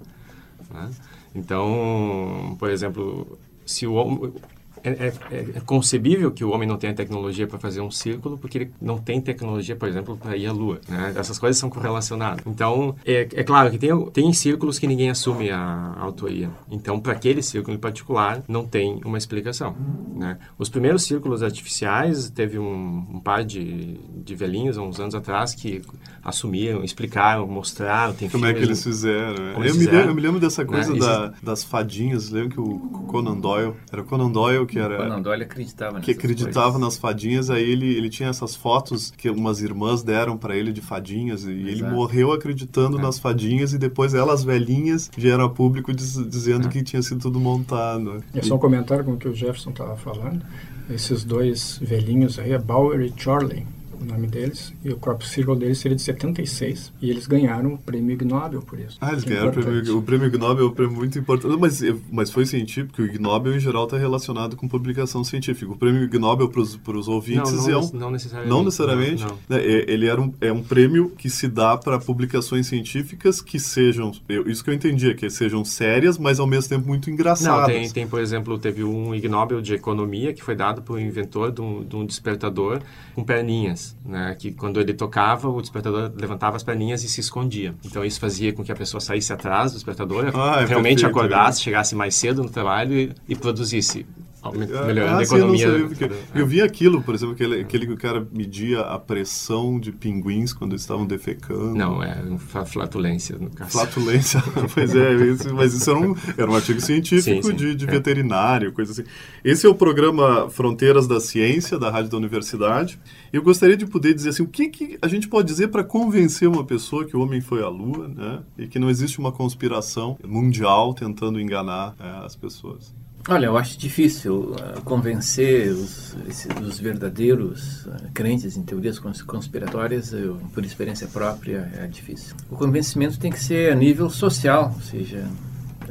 Né? 0.71 0.91
Então, 1.35 2.57
por 2.59 2.71
exemplo, 2.71 3.39
se 3.65 3.87
o, 3.87 4.33
é, 4.83 4.91
é, 4.91 5.13
é, 5.31 5.61
concebível 5.65 6.31
que 6.31 6.45
o 6.45 6.51
homem 6.51 6.69
não 6.69 6.77
tenha 6.77 6.95
tecnologia 6.95 7.47
para 7.47 7.59
fazer 7.59 7.81
um 7.81 7.91
círculo, 7.91 8.39
porque 8.39 8.59
ele 8.59 8.73
não 8.81 8.99
tem 8.99 9.21
tecnologia, 9.21 9.77
por 9.77 9.89
exemplo, 9.89 10.17
para 10.17 10.37
ir 10.37 10.47
à 10.47 10.53
Lua. 10.53 10.81
Né? 10.89 11.15
Essas 11.17 11.39
coisas 11.39 11.59
são 11.59 11.71
correlacionadas. 11.71 12.45
Então, 12.47 12.95
é, 13.05 13.29
é 13.33 13.45
claro 13.45 13.71
que 13.71 13.79
tem, 13.79 13.91
tem 14.11 14.33
círculos 14.33 14.79
que 14.79 14.87
ninguém 14.87 15.11
assume 15.11 15.51
a, 15.51 15.59
a 15.59 16.01
autoria. 16.03 16.51
Então, 16.71 17.01
para 17.01 17.13
aquele 17.13 17.43
círculo 17.43 17.77
em 17.77 17.81
particular, 17.81 18.43
não 18.49 18.67
tem 18.67 19.01
uma 19.05 19.19
explicação. 19.19 19.75
Né? 20.15 20.39
Os 20.59 20.69
primeiros 20.69 21.05
círculos 21.05 21.43
artificiais, 21.43 22.31
teve 22.31 22.59
um, 22.59 23.07
um 23.15 23.21
par 23.21 23.45
de, 23.45 23.99
de 24.25 24.35
velhinhos, 24.35 24.79
há 24.79 24.83
uns 24.83 25.01
anos 25.01 25.15
atrás, 25.15 25.55
que 25.55 25.83
assumiram, 26.23 26.85
explicaram, 26.85 27.47
mostraram. 27.47 28.15
Como 28.31 28.47
é 28.47 28.53
que 28.53 28.61
eles 28.61 28.83
fizeram? 28.83 29.45
É. 29.45 29.55
Eu, 29.55 29.61
eles 29.61 29.77
me 29.77 29.87
lembro, 29.87 30.11
eu, 30.11 30.15
me 30.15 30.21
lembro, 30.21 30.41
dessa 30.41 30.65
coisa 30.65 30.93
né? 30.93 30.99
da, 30.99 31.33
das 31.43 31.65
fadinhas. 31.65 32.31
Lembro 32.31 32.51
que 32.51 32.61
o 32.61 32.79
Conan 33.07 33.39
Doyle, 33.39 33.75
era 33.91 34.03
o 34.03 34.05
Conan 34.05 34.31
Doyle 34.31 34.67
que 34.69 34.79
era... 34.79 34.97
Conan 34.99 35.21
Doyle 35.21 35.43
acreditava 35.43 36.01
Que 36.01 36.13
acreditava 36.13 36.73
coisas. 36.73 36.81
nas 36.81 36.97
fadinhas, 36.97 37.51
aí 37.51 37.69
ele, 37.69 37.87
ele 37.97 38.09
tinha 38.09 38.29
essas 38.29 38.55
fotos 38.55 39.11
que 39.17 39.29
umas 39.29 39.61
irmãs 39.61 40.03
deram 40.03 40.37
para 40.37 40.57
ele 40.57 40.73
de 40.73 40.81
fadinhas, 40.81 41.45
e 41.45 41.51
Exato. 41.51 41.69
ele 41.69 41.83
morreu 41.83 42.33
acreditando 42.33 42.99
é. 42.99 43.03
nas 43.03 43.19
fadinhas, 43.19 43.73
e 43.73 43.79
depois 43.79 44.15
elas 44.15 44.45
velhinhas 44.45 45.11
vieram 45.17 45.45
a 45.45 45.51
público 45.51 45.93
diz, 45.93 46.15
dizendo 46.29 46.69
é. 46.69 46.71
que 46.71 46.83
tinha 46.83 47.03
sido 47.03 47.21
tudo 47.21 47.41
montado. 47.41 48.23
É 48.35 48.43
só 48.43 48.55
um 48.55 48.59
comentário 48.59 49.05
com 49.05 49.13
o 49.13 49.17
que 49.17 49.29
o 49.29 49.35
Jefferson 49.35 49.71
estava 49.71 49.97
falando. 49.97 50.45
Esses 50.91 51.25
dois 51.25 51.79
velhinhos 51.83 52.39
aí, 52.39 52.53
é 52.53 52.59
Bauer 52.59 53.01
e 53.01 53.13
Charlie 53.17 53.67
o 54.01 54.05
nome 54.05 54.27
deles, 54.27 54.73
e 54.85 54.91
o 54.91 54.97
Crop 54.97 55.23
Circle 55.27 55.57
deles 55.57 55.79
seria 55.79 55.97
de 55.97 56.03
76, 56.03 56.93
e 57.01 57.11
eles 57.11 57.27
ganharam 57.27 57.75
o 57.75 57.79
prêmio 57.79 58.13
Ig 58.13 58.25
Nobel 58.25 58.63
por 58.63 58.79
isso. 58.79 58.97
Ah, 59.01 59.13
eles 59.13 59.25
é 59.25 59.29
ganharam 59.29 59.49
o 59.49 59.53
prêmio, 59.53 59.99
o 59.99 60.03
prêmio 60.03 60.27
Ig 60.29 60.39
Nobel 60.39 60.67
é 60.67 60.69
um 60.69 60.75
prêmio 60.75 60.97
muito 60.97 61.19
importante, 61.19 61.57
mas, 61.59 61.81
mas 62.11 62.31
foi 62.31 62.47
científico, 62.47 63.03
o 63.03 63.05
Ig 63.05 63.19
Nobel 63.19 63.55
em 63.55 63.61
geral 63.61 63.85
está 63.85 63.97
relacionado 63.97 64.57
com 64.57 64.69
publicação 64.69 65.25
científica. 65.25 65.71
O 65.73 65.77
prêmio 65.77 66.05
Ig 66.05 66.19
Nobel 66.19 66.49
para 66.49 66.97
os 66.97 67.09
ouvintes 67.09 67.53
não, 67.53 67.63
não, 67.63 67.71
é 67.71 67.79
um... 67.79 67.91
Não 67.93 68.11
necessariamente. 68.11 68.51
Não 68.51 68.65
necessariamente. 68.65 69.23
Não, 69.25 69.39
não. 69.49 69.57
É, 69.57 69.85
ele 69.91 70.07
era 70.07 70.21
um, 70.21 70.33
é 70.41 70.53
um 70.53 70.63
prêmio 70.63 71.11
que 71.11 71.29
se 71.29 71.49
dá 71.49 71.77
para 71.77 71.99
publicações 71.99 72.67
científicas 72.67 73.41
que 73.41 73.59
sejam, 73.59 74.13
eu, 74.29 74.49
isso 74.49 74.63
que 74.63 74.71
eu 74.71 74.75
entendi, 74.75 75.15
que 75.15 75.29
sejam 75.31 75.65
sérias, 75.65 76.19
mas 76.19 76.41
ao 76.41 76.47
mesmo 76.47 76.69
tempo 76.69 76.87
muito 76.87 77.11
engraçadas. 77.11 77.61
Não, 77.61 77.67
tem, 77.67 77.91
tem 77.91 78.07
por 78.07 78.21
exemplo, 78.21 78.59
teve 78.59 78.85
um 78.85 79.15
Ig 79.15 79.29
Nobel 79.29 79.61
de 79.61 79.75
Economia 79.75 80.33
que 80.33 80.43
foi 80.43 80.55
dado 80.55 80.83
por 80.83 80.99
um 80.99 81.01
inventor 81.01 81.53
de 81.53 81.61
um, 81.61 81.85
de 81.85 81.97
um 81.97 82.07
despertador 82.07 82.81
com 83.15 83.25
perninhas, 83.25 83.88
né, 84.05 84.37
que 84.39 84.53
quando 84.53 84.81
ele 84.81 84.95
tocava, 84.95 85.49
o 85.49 85.61
despertador 85.61 86.13
levantava 86.17 86.57
as 86.57 86.63
perninhas 86.63 87.03
e 87.05 87.09
se 87.09 87.21
escondia. 87.21 87.75
Então 87.85 88.05
isso 88.05 88.21
fazia 88.21 88.53
com 88.53 88.65
que 88.65 88.73
a 88.73 88.77
pessoa 88.77 89.01
saísse 89.01 89.33
atrás 89.33 89.73
do 89.73 89.75
despertador, 89.75 90.27
ah, 90.35 90.61
é 90.63 90.65
realmente 90.65 91.03
perfeito, 91.03 91.07
acordasse, 91.07 91.61
é. 91.61 91.65
chegasse 91.65 91.95
mais 91.95 92.15
cedo 92.15 92.43
no 92.43 92.51
trabalho 92.51 92.95
e, 92.95 93.15
e 93.29 93.37
produzisse 93.37 94.07
melhorando 94.53 95.17
ah, 95.17 95.19
a 95.19 95.23
economia. 95.23 95.89
Sim, 95.89 95.97
eu, 96.01 96.41
eu, 96.41 96.47
vi 96.47 96.63
aquilo, 96.63 97.03
por 97.03 97.15
exemplo, 97.15 97.35
aquele, 97.35 97.61
aquele 97.61 97.87
que 97.87 97.93
o 97.93 97.97
cara 97.97 98.27
media 98.33 98.81
a 98.81 98.99
pressão 98.99 99.79
de 99.79 99.93
pinguins 99.93 100.53
quando 100.53 100.75
estavam 100.75 101.07
defecando. 101.07 101.75
Não, 101.75 102.03
é 102.03 102.23
flatulência, 102.67 103.37
no 103.39 103.51
caso. 103.51 103.73
Flatulência, 103.73 104.43
pois 104.75 104.95
é, 104.95 105.15
isso, 105.15 105.55
mas 105.55 105.75
isso 105.75 105.91
era 105.91 105.99
um, 105.99 106.15
era 106.37 106.51
um 106.51 106.55
artigo 106.55 106.81
científico 106.81 107.43
sim, 107.43 107.51
sim, 107.51 107.57
de, 107.57 107.75
de 107.75 107.87
é. 107.87 107.91
veterinário, 107.91 108.73
coisa 108.73 108.93
assim. 108.93 109.05
Esse 109.45 109.67
é 109.67 109.69
o 109.69 109.75
programa 109.75 110.49
Fronteiras 110.51 111.07
da 111.07 111.21
Ciência, 111.21 111.79
da 111.79 111.91
Rádio 111.91 112.11
da 112.11 112.17
Universidade. 112.17 112.99
Eu 113.33 113.43
gostaria 113.43 113.77
de 113.77 113.87
poder 113.87 114.15
dizer 114.15 114.31
assim, 114.31 114.43
o 114.43 114.49
que, 114.49 114.69
que 114.69 114.99
a 115.03 115.09
gente 115.09 115.29
pode 115.29 115.49
dizer 115.49 115.69
para 115.69 115.85
convencer 115.85 116.49
uma 116.49 116.65
pessoa 116.65 117.05
que 117.05 117.17
o 117.17 117.21
homem 117.21 117.41
foi 117.41 117.63
à 117.63 117.69
Lua, 117.69 118.09
né? 118.09 118.41
E 118.57 118.67
que 118.67 118.79
não 118.79 118.89
existe 118.89 119.19
uma 119.19 119.33
conspiração 119.33 120.19
mundial 120.27 120.95
tentando 120.95 121.41
enganar 121.41 121.95
é, 121.99 122.25
as 122.25 122.37
pessoas. 122.37 122.95
Olha, 123.31 123.45
eu 123.45 123.59
acho 123.59 123.77
difícil 123.77 124.55
uh, 124.55 124.81
convencer 124.85 125.71
os, 125.71 126.17
esses, 126.27 126.49
os 126.63 126.81
verdadeiros 126.81 127.85
uh, 127.85 128.11
crentes 128.15 128.57
em 128.57 128.63
teorias 128.63 128.99
conspiratórias, 128.99 130.15
eu, 130.15 130.39
por 130.55 130.65
experiência 130.65 131.07
própria, 131.07 131.71
é 131.77 131.87
difícil. 131.87 132.35
O 132.51 132.57
convencimento 132.57 133.19
tem 133.19 133.31
que 133.31 133.39
ser 133.39 133.71
a 133.71 133.75
nível 133.75 134.09
social, 134.09 134.73
ou 134.75 134.81
seja, 134.81 135.27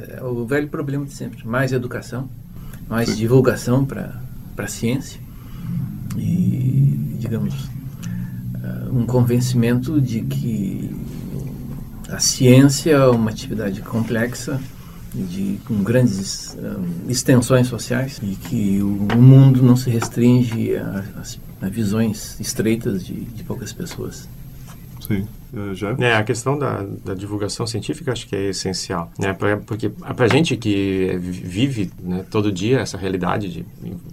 é 0.00 0.20
o 0.20 0.44
velho 0.44 0.66
problema 0.66 1.06
de 1.06 1.12
sempre: 1.12 1.46
mais 1.46 1.72
educação, 1.72 2.28
mais 2.88 3.10
Sim. 3.10 3.14
divulgação 3.14 3.84
para 3.84 4.20
a 4.56 4.66
ciência 4.66 5.20
e, 6.16 7.16
digamos, 7.20 7.54
uh, 7.54 8.92
um 8.92 9.06
convencimento 9.06 10.00
de 10.00 10.22
que 10.22 10.90
a 12.08 12.18
ciência 12.18 12.90
é 12.90 13.06
uma 13.06 13.30
atividade 13.30 13.80
complexa 13.80 14.60
de, 15.14 15.58
com 15.66 15.82
grandes 15.82 16.56
um, 16.56 17.10
extensões 17.10 17.66
sociais 17.66 18.20
e 18.22 18.36
que 18.36 18.82
o, 18.82 19.08
o 19.14 19.22
mundo 19.22 19.62
não 19.62 19.76
se 19.76 19.90
restringe 19.90 20.76
a, 20.76 21.04
a, 21.16 21.66
a 21.66 21.68
visões 21.68 22.38
estreitas 22.40 23.04
de, 23.04 23.14
de 23.14 23.44
poucas 23.44 23.72
pessoas. 23.72 24.28
Sim. 25.06 25.26
Eh, 25.54 25.74
já? 25.74 25.96
É, 25.98 26.14
a 26.14 26.22
questão 26.22 26.58
da, 26.58 26.84
da, 27.04 27.14
divulgação 27.14 27.66
científica 27.66 28.12
acho 28.12 28.26
que 28.26 28.36
é 28.36 28.48
essencial, 28.50 29.10
né? 29.18 29.32
Pra, 29.32 29.56
porque 29.56 29.88
para 29.88 30.28
gente 30.28 30.56
que 30.56 31.16
vive 31.18 31.90
né, 32.02 32.24
todo 32.30 32.52
dia 32.52 32.80
essa 32.80 32.98
realidade 32.98 33.48
de 33.48 33.66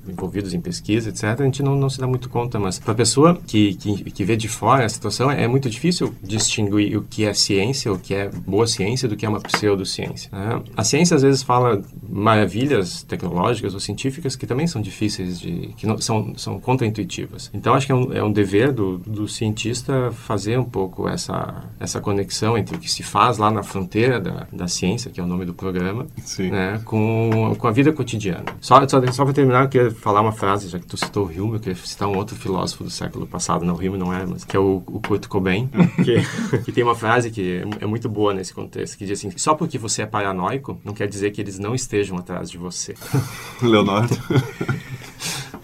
envolvidos 0.07 0.53
em 0.53 0.61
pesquisa, 0.61 1.09
etc., 1.09 1.23
a 1.39 1.43
gente 1.43 1.61
não, 1.61 1.75
não 1.75 1.89
se 1.89 1.99
dá 1.99 2.07
muito 2.07 2.29
conta, 2.29 2.59
mas 2.59 2.79
para 2.79 2.93
a 2.93 2.95
pessoa 2.95 3.37
que, 3.47 3.75
que, 3.75 4.11
que, 4.11 4.23
vê 4.23 4.35
de 4.35 4.47
fora 4.47 4.85
a 4.85 4.89
situação, 4.89 5.29
é 5.29 5.47
muito 5.47 5.69
difícil 5.69 6.13
distinguir 6.23 6.97
o 6.97 7.03
que 7.03 7.25
é 7.25 7.33
ciência, 7.33 7.91
o 7.91 7.99
que 7.99 8.13
é 8.13 8.29
boa 8.29 8.67
ciência, 8.67 9.07
do 9.07 9.15
que 9.15 9.25
é 9.25 9.29
uma 9.29 9.41
pseudociência. 9.41 10.29
Né? 10.31 10.61
A 10.75 10.83
ciência 10.83 11.15
às 11.15 11.21
vezes 11.21 11.43
fala 11.43 11.81
maravilhas 12.07 13.03
tecnológicas 13.03 13.73
ou 13.73 13.79
científicas 13.79 14.35
que 14.35 14.47
também 14.47 14.67
são 14.67 14.81
difíceis 14.81 15.39
de... 15.39 15.73
que 15.75 15.85
não, 15.85 15.97
são, 15.97 16.33
são 16.37 16.59
contraintuitivas. 16.59 17.49
Então 17.53 17.73
acho 17.73 17.85
que 17.85 17.91
é 17.91 17.95
um, 17.95 18.13
é 18.13 18.23
um 18.23 18.31
dever 18.31 18.71
do, 18.71 18.97
do 18.99 19.27
cientista 19.27 20.11
fazer 20.11 20.57
um 20.57 20.63
pouco 20.63 21.07
essa 21.07 21.24
essa, 21.25 21.63
essa 21.79 22.01
conexão 22.01 22.57
entre 22.57 22.75
o 22.75 22.79
que 22.79 22.89
se 22.89 23.01
faz 23.03 23.37
lá 23.37 23.49
na 23.49 23.63
fronteira 23.63 24.19
da, 24.19 24.47
da 24.51 24.67
ciência, 24.67 25.09
que 25.11 25.19
é 25.19 25.23
o 25.23 25.27
nome 25.27 25.45
do 25.45 25.53
programa, 25.53 26.05
né, 26.39 26.81
com, 26.85 27.55
com 27.57 27.67
a 27.67 27.71
vida 27.71 27.91
cotidiana. 27.91 28.45
Só, 28.61 28.87
só, 28.87 29.01
só 29.11 29.23
para 29.23 29.33
terminar, 29.33 29.63
eu 29.63 29.69
queria 29.69 29.91
falar 29.91 30.21
uma 30.21 30.31
frase, 30.31 30.67
já 30.67 30.79
que 30.79 30.85
tu 30.85 30.97
citou 30.97 31.25
o 31.25 31.29
Hume, 31.29 31.55
eu 31.55 31.59
queria 31.59 31.75
citar 31.75 32.07
um 32.07 32.15
outro 32.15 32.35
filósofo 32.35 32.83
do 32.83 32.89
século 32.89 33.25
passado, 33.25 33.65
não, 33.65 33.75
o 33.75 33.77
Hume 33.77 33.97
não 33.97 34.13
é, 34.13 34.25
mas 34.25 34.43
que 34.43 34.55
é 34.55 34.59
o, 34.59 34.83
o 34.85 35.01
Kurt 35.01 35.27
Cobain, 35.27 35.67
que, 36.03 36.61
que 36.63 36.71
tem 36.71 36.83
uma 36.83 36.95
frase 36.95 37.31
que 37.31 37.63
é, 37.79 37.83
é 37.83 37.87
muito 37.87 38.07
boa 38.07 38.33
nesse 38.33 38.53
contexto, 38.53 38.97
que 38.97 39.05
diz 39.05 39.19
assim, 39.19 39.31
só 39.37 39.55
porque 39.55 39.77
você 39.77 40.03
é 40.03 40.05
paranoico, 40.05 40.79
não 40.83 40.93
quer 40.93 41.07
dizer 41.07 41.31
que 41.31 41.41
eles 41.41 41.57
não 41.57 41.73
estejam 41.73 42.17
atrás 42.17 42.49
de 42.49 42.57
você. 42.57 42.93
Leonardo. 43.61 44.15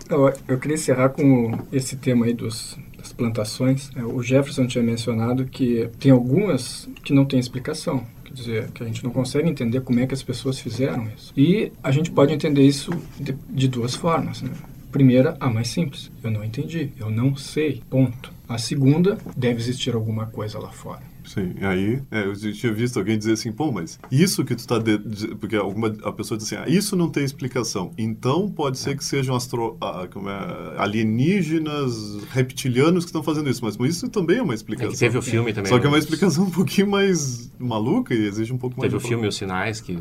Eu, 0.09 0.33
eu 0.45 0.59
queria 0.59 0.75
encerrar 0.75 1.07
com 1.07 1.57
esse 1.71 1.95
tema 1.95 2.25
aí 2.25 2.33
dos, 2.33 2.77
plantações. 3.21 3.91
É, 3.95 4.03
o 4.03 4.23
Jefferson 4.23 4.65
tinha 4.65 4.83
mencionado 4.83 5.45
que 5.45 5.87
tem 5.99 6.11
algumas 6.11 6.89
que 7.03 7.13
não 7.13 7.23
têm 7.23 7.39
explicação. 7.39 8.03
Quer 8.25 8.33
dizer, 8.33 8.71
que 8.71 8.81
a 8.81 8.85
gente 8.85 9.03
não 9.03 9.11
consegue 9.11 9.47
entender 9.47 9.81
como 9.81 9.99
é 9.99 10.07
que 10.07 10.13
as 10.13 10.23
pessoas 10.23 10.59
fizeram 10.59 11.07
isso. 11.15 11.31
E 11.37 11.71
a 11.83 11.91
gente 11.91 12.09
pode 12.09 12.33
entender 12.33 12.63
isso 12.63 12.91
de, 13.19 13.35
de 13.47 13.67
duas 13.67 13.93
formas. 13.93 14.41
Né? 14.41 14.49
Primeira, 14.91 15.37
a 15.39 15.49
mais 15.49 15.67
simples. 15.67 16.11
Eu 16.23 16.31
não 16.31 16.43
entendi, 16.43 16.89
eu 16.99 17.11
não 17.11 17.35
sei, 17.35 17.83
ponto. 17.89 18.33
A 18.51 18.57
segunda, 18.57 19.17
deve 19.35 19.59
existir 19.59 19.95
alguma 19.95 20.25
coisa 20.25 20.59
lá 20.59 20.71
fora. 20.71 21.01
Sim, 21.23 21.53
e 21.61 21.65
aí 21.65 22.01
é, 22.09 22.25
eu 22.25 22.35
tinha 22.35 22.73
visto 22.73 22.97
alguém 22.97 23.17
dizer 23.17 23.33
assim, 23.33 23.51
pô, 23.51 23.71
mas 23.71 23.99
isso 24.11 24.43
que 24.43 24.55
tu 24.55 24.67
tá... 24.67 24.79
De... 24.79 24.97
Porque 25.35 25.55
alguma, 25.55 25.95
a 26.03 26.11
pessoa 26.11 26.37
diz 26.37 26.51
assim, 26.51 26.55
ah, 26.61 26.67
isso 26.67 26.95
não 26.95 27.09
tem 27.09 27.23
explicação. 27.23 27.91
Então 27.97 28.49
pode 28.49 28.79
ser 28.79 28.97
que 28.97 29.05
sejam 29.05 29.35
astro... 29.35 29.77
Ah, 29.79 30.07
é, 30.11 30.81
alienígenas, 30.81 32.23
reptilianos 32.31 33.05
que 33.05 33.09
estão 33.09 33.23
fazendo 33.23 33.49
isso. 33.49 33.63
Mas 33.63 33.77
isso 33.77 34.09
também 34.09 34.39
é 34.39 34.41
uma 34.41 34.55
explicação. 34.55 34.89
É 34.89 34.93
que 34.93 34.99
teve 34.99 35.17
o 35.17 35.21
filme 35.21 35.53
também. 35.53 35.69
Só 35.69 35.79
que 35.79 35.85
é 35.85 35.89
uma 35.89 35.99
explicação 35.99 36.45
um 36.45 36.49
pouquinho 36.49 36.89
mais 36.89 37.51
maluca 37.59 38.13
e 38.13 38.25
exige 38.25 38.51
um 38.51 38.57
pouco 38.57 38.77
mais... 38.79 38.91
Teve 38.91 39.01
o 39.01 39.07
filme 39.07 39.27
Os 39.27 39.35
Sinais, 39.35 39.79
que 39.79 39.99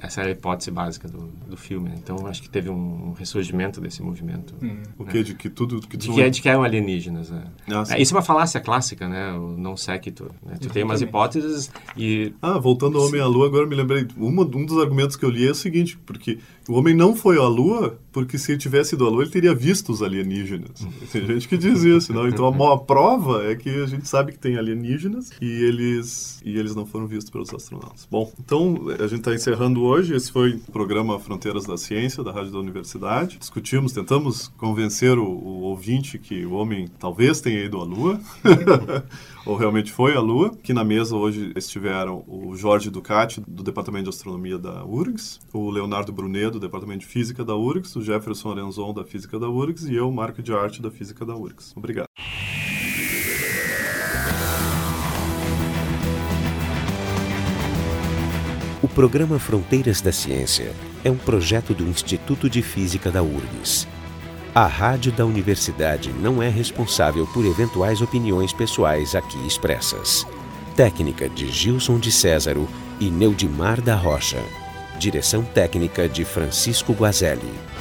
essa 0.00 0.22
é 0.22 0.26
a 0.26 0.30
hipótese 0.30 0.70
básica 0.70 1.08
do, 1.08 1.30
do 1.48 1.56
filme. 1.56 1.88
Né? 1.88 1.96
Então 2.02 2.26
acho 2.26 2.40
que 2.40 2.48
teve 2.48 2.70
um 2.70 3.12
ressurgimento 3.12 3.80
desse 3.80 4.02
movimento. 4.02 4.54
Hum. 4.62 4.66
Né? 4.68 4.82
O 4.96 5.04
que? 5.04 5.22
De 5.24 5.34
que 5.34 5.50
tudo... 5.50 5.80
Que 5.80 5.96
de, 5.96 6.08
que, 6.10 6.22
é, 6.22 6.30
de 6.30 6.40
que 6.40 6.48
eram 6.48 6.62
alienígenas. 6.62 7.30
Né? 7.30 7.42
Ah, 7.70 7.84
é, 7.90 8.00
isso 8.00 8.14
é 8.14 8.16
uma 8.16 8.22
falácia 8.22 8.60
clássica, 8.60 9.08
né? 9.08 9.32
O 9.32 9.56
não 9.56 9.76
séquito 9.76 10.30
né? 10.44 10.56
Tu 10.60 10.68
tem 10.70 10.84
umas 10.84 11.02
hipóteses 11.02 11.70
e... 11.96 12.32
Ah, 12.40 12.58
voltando 12.58 12.98
ao 12.98 13.06
Homem 13.06 13.20
à 13.20 13.26
Lua, 13.26 13.46
agora 13.46 13.66
me 13.66 13.74
lembrei. 13.74 14.06
Uma, 14.16 14.42
um 14.42 14.64
dos 14.64 14.78
argumentos 14.78 15.16
que 15.16 15.24
eu 15.24 15.30
li 15.30 15.46
é 15.46 15.50
o 15.50 15.54
seguinte, 15.54 15.98
porque 16.06 16.38
o 16.68 16.74
homem 16.74 16.94
não 16.94 17.14
foi 17.14 17.38
à 17.38 17.46
Lua 17.46 17.98
porque 18.18 18.36
se 18.36 18.50
ele 18.50 18.58
tivesse 18.58 18.96
ido 18.96 19.06
à 19.06 19.08
Lua, 19.08 19.22
ele 19.22 19.30
teria 19.30 19.54
visto 19.54 19.92
os 19.92 20.02
alienígenas. 20.02 20.84
Tem 21.12 21.24
gente 21.24 21.46
que 21.46 21.56
diz 21.56 21.84
isso, 21.84 22.12
não? 22.12 22.26
Então 22.26 22.46
a 22.46 22.50
maior 22.50 22.78
prova 22.78 23.44
é 23.44 23.54
que 23.54 23.70
a 23.70 23.86
gente 23.86 24.08
sabe 24.08 24.32
que 24.32 24.38
tem 24.40 24.56
alienígenas 24.56 25.30
e 25.40 25.46
eles, 25.46 26.40
e 26.44 26.58
eles 26.58 26.74
não 26.74 26.84
foram 26.84 27.06
vistos 27.06 27.30
pelos 27.30 27.54
astronautas. 27.54 28.08
Bom, 28.10 28.32
então 28.40 28.88
a 28.98 29.06
gente 29.06 29.20
está 29.20 29.32
encerrando 29.32 29.84
hoje. 29.84 30.16
Esse 30.16 30.32
foi 30.32 30.54
o 30.54 30.72
programa 30.72 31.20
Fronteiras 31.20 31.64
da 31.64 31.76
Ciência, 31.76 32.24
da 32.24 32.32
Rádio 32.32 32.50
da 32.50 32.58
Universidade. 32.58 33.38
Discutimos, 33.38 33.92
tentamos 33.92 34.48
convencer 34.56 35.16
o, 35.16 35.24
o 35.24 35.60
ouvinte 35.60 36.18
que 36.18 36.44
o 36.44 36.54
homem 36.54 36.88
talvez 36.98 37.40
tenha 37.40 37.64
ido 37.64 37.78
à 37.78 37.84
Lua, 37.84 38.20
ou 39.46 39.54
realmente 39.54 39.92
foi 39.92 40.16
à 40.16 40.20
Lua. 40.20 40.50
Que 40.60 40.72
na 40.72 40.82
mesa 40.82 41.14
hoje 41.14 41.52
estiveram 41.54 42.24
o 42.26 42.56
Jorge 42.56 42.90
Ducati, 42.90 43.40
do 43.46 43.62
Departamento 43.62 44.10
de 44.10 44.10
Astronomia 44.10 44.58
da 44.58 44.84
URGS, 44.84 45.38
o 45.52 45.70
Leonardo 45.70 46.12
Brunet, 46.12 46.50
do 46.50 46.58
Departamento 46.58 47.02
de 47.02 47.06
Física 47.06 47.44
da 47.44 47.54
URGS, 47.54 47.94
o 47.94 48.07
Jefferson 48.08 48.52
Arenzon, 48.52 48.94
da 48.94 49.04
Física 49.04 49.38
da 49.38 49.50
URGS, 49.50 49.90
e 49.90 49.94
eu, 49.94 50.10
Marco 50.10 50.42
de 50.42 50.50
Arte, 50.54 50.80
da 50.80 50.90
Física 50.90 51.26
da 51.26 51.36
URGS. 51.36 51.74
Obrigado. 51.76 52.06
O 58.82 58.88
programa 58.88 59.38
Fronteiras 59.38 60.00
da 60.00 60.10
Ciência 60.10 60.72
é 61.04 61.10
um 61.10 61.18
projeto 61.18 61.74
do 61.74 61.84
Instituto 61.84 62.48
de 62.48 62.62
Física 62.62 63.10
da 63.10 63.22
URGS. 63.22 63.86
A 64.54 64.66
rádio 64.66 65.12
da 65.12 65.26
universidade 65.26 66.10
não 66.10 66.42
é 66.42 66.48
responsável 66.48 67.26
por 67.26 67.44
eventuais 67.44 68.00
opiniões 68.00 68.54
pessoais 68.54 69.14
aqui 69.14 69.38
expressas. 69.46 70.26
Técnica 70.74 71.28
de 71.28 71.50
Gilson 71.50 71.98
de 71.98 72.10
Césaro 72.10 72.66
e 72.98 73.10
Neudimar 73.10 73.82
da 73.82 73.94
Rocha. 73.94 74.42
Direção 74.98 75.44
técnica 75.44 76.08
de 76.08 76.24
Francisco 76.24 76.92
Guazelli. 76.92 77.77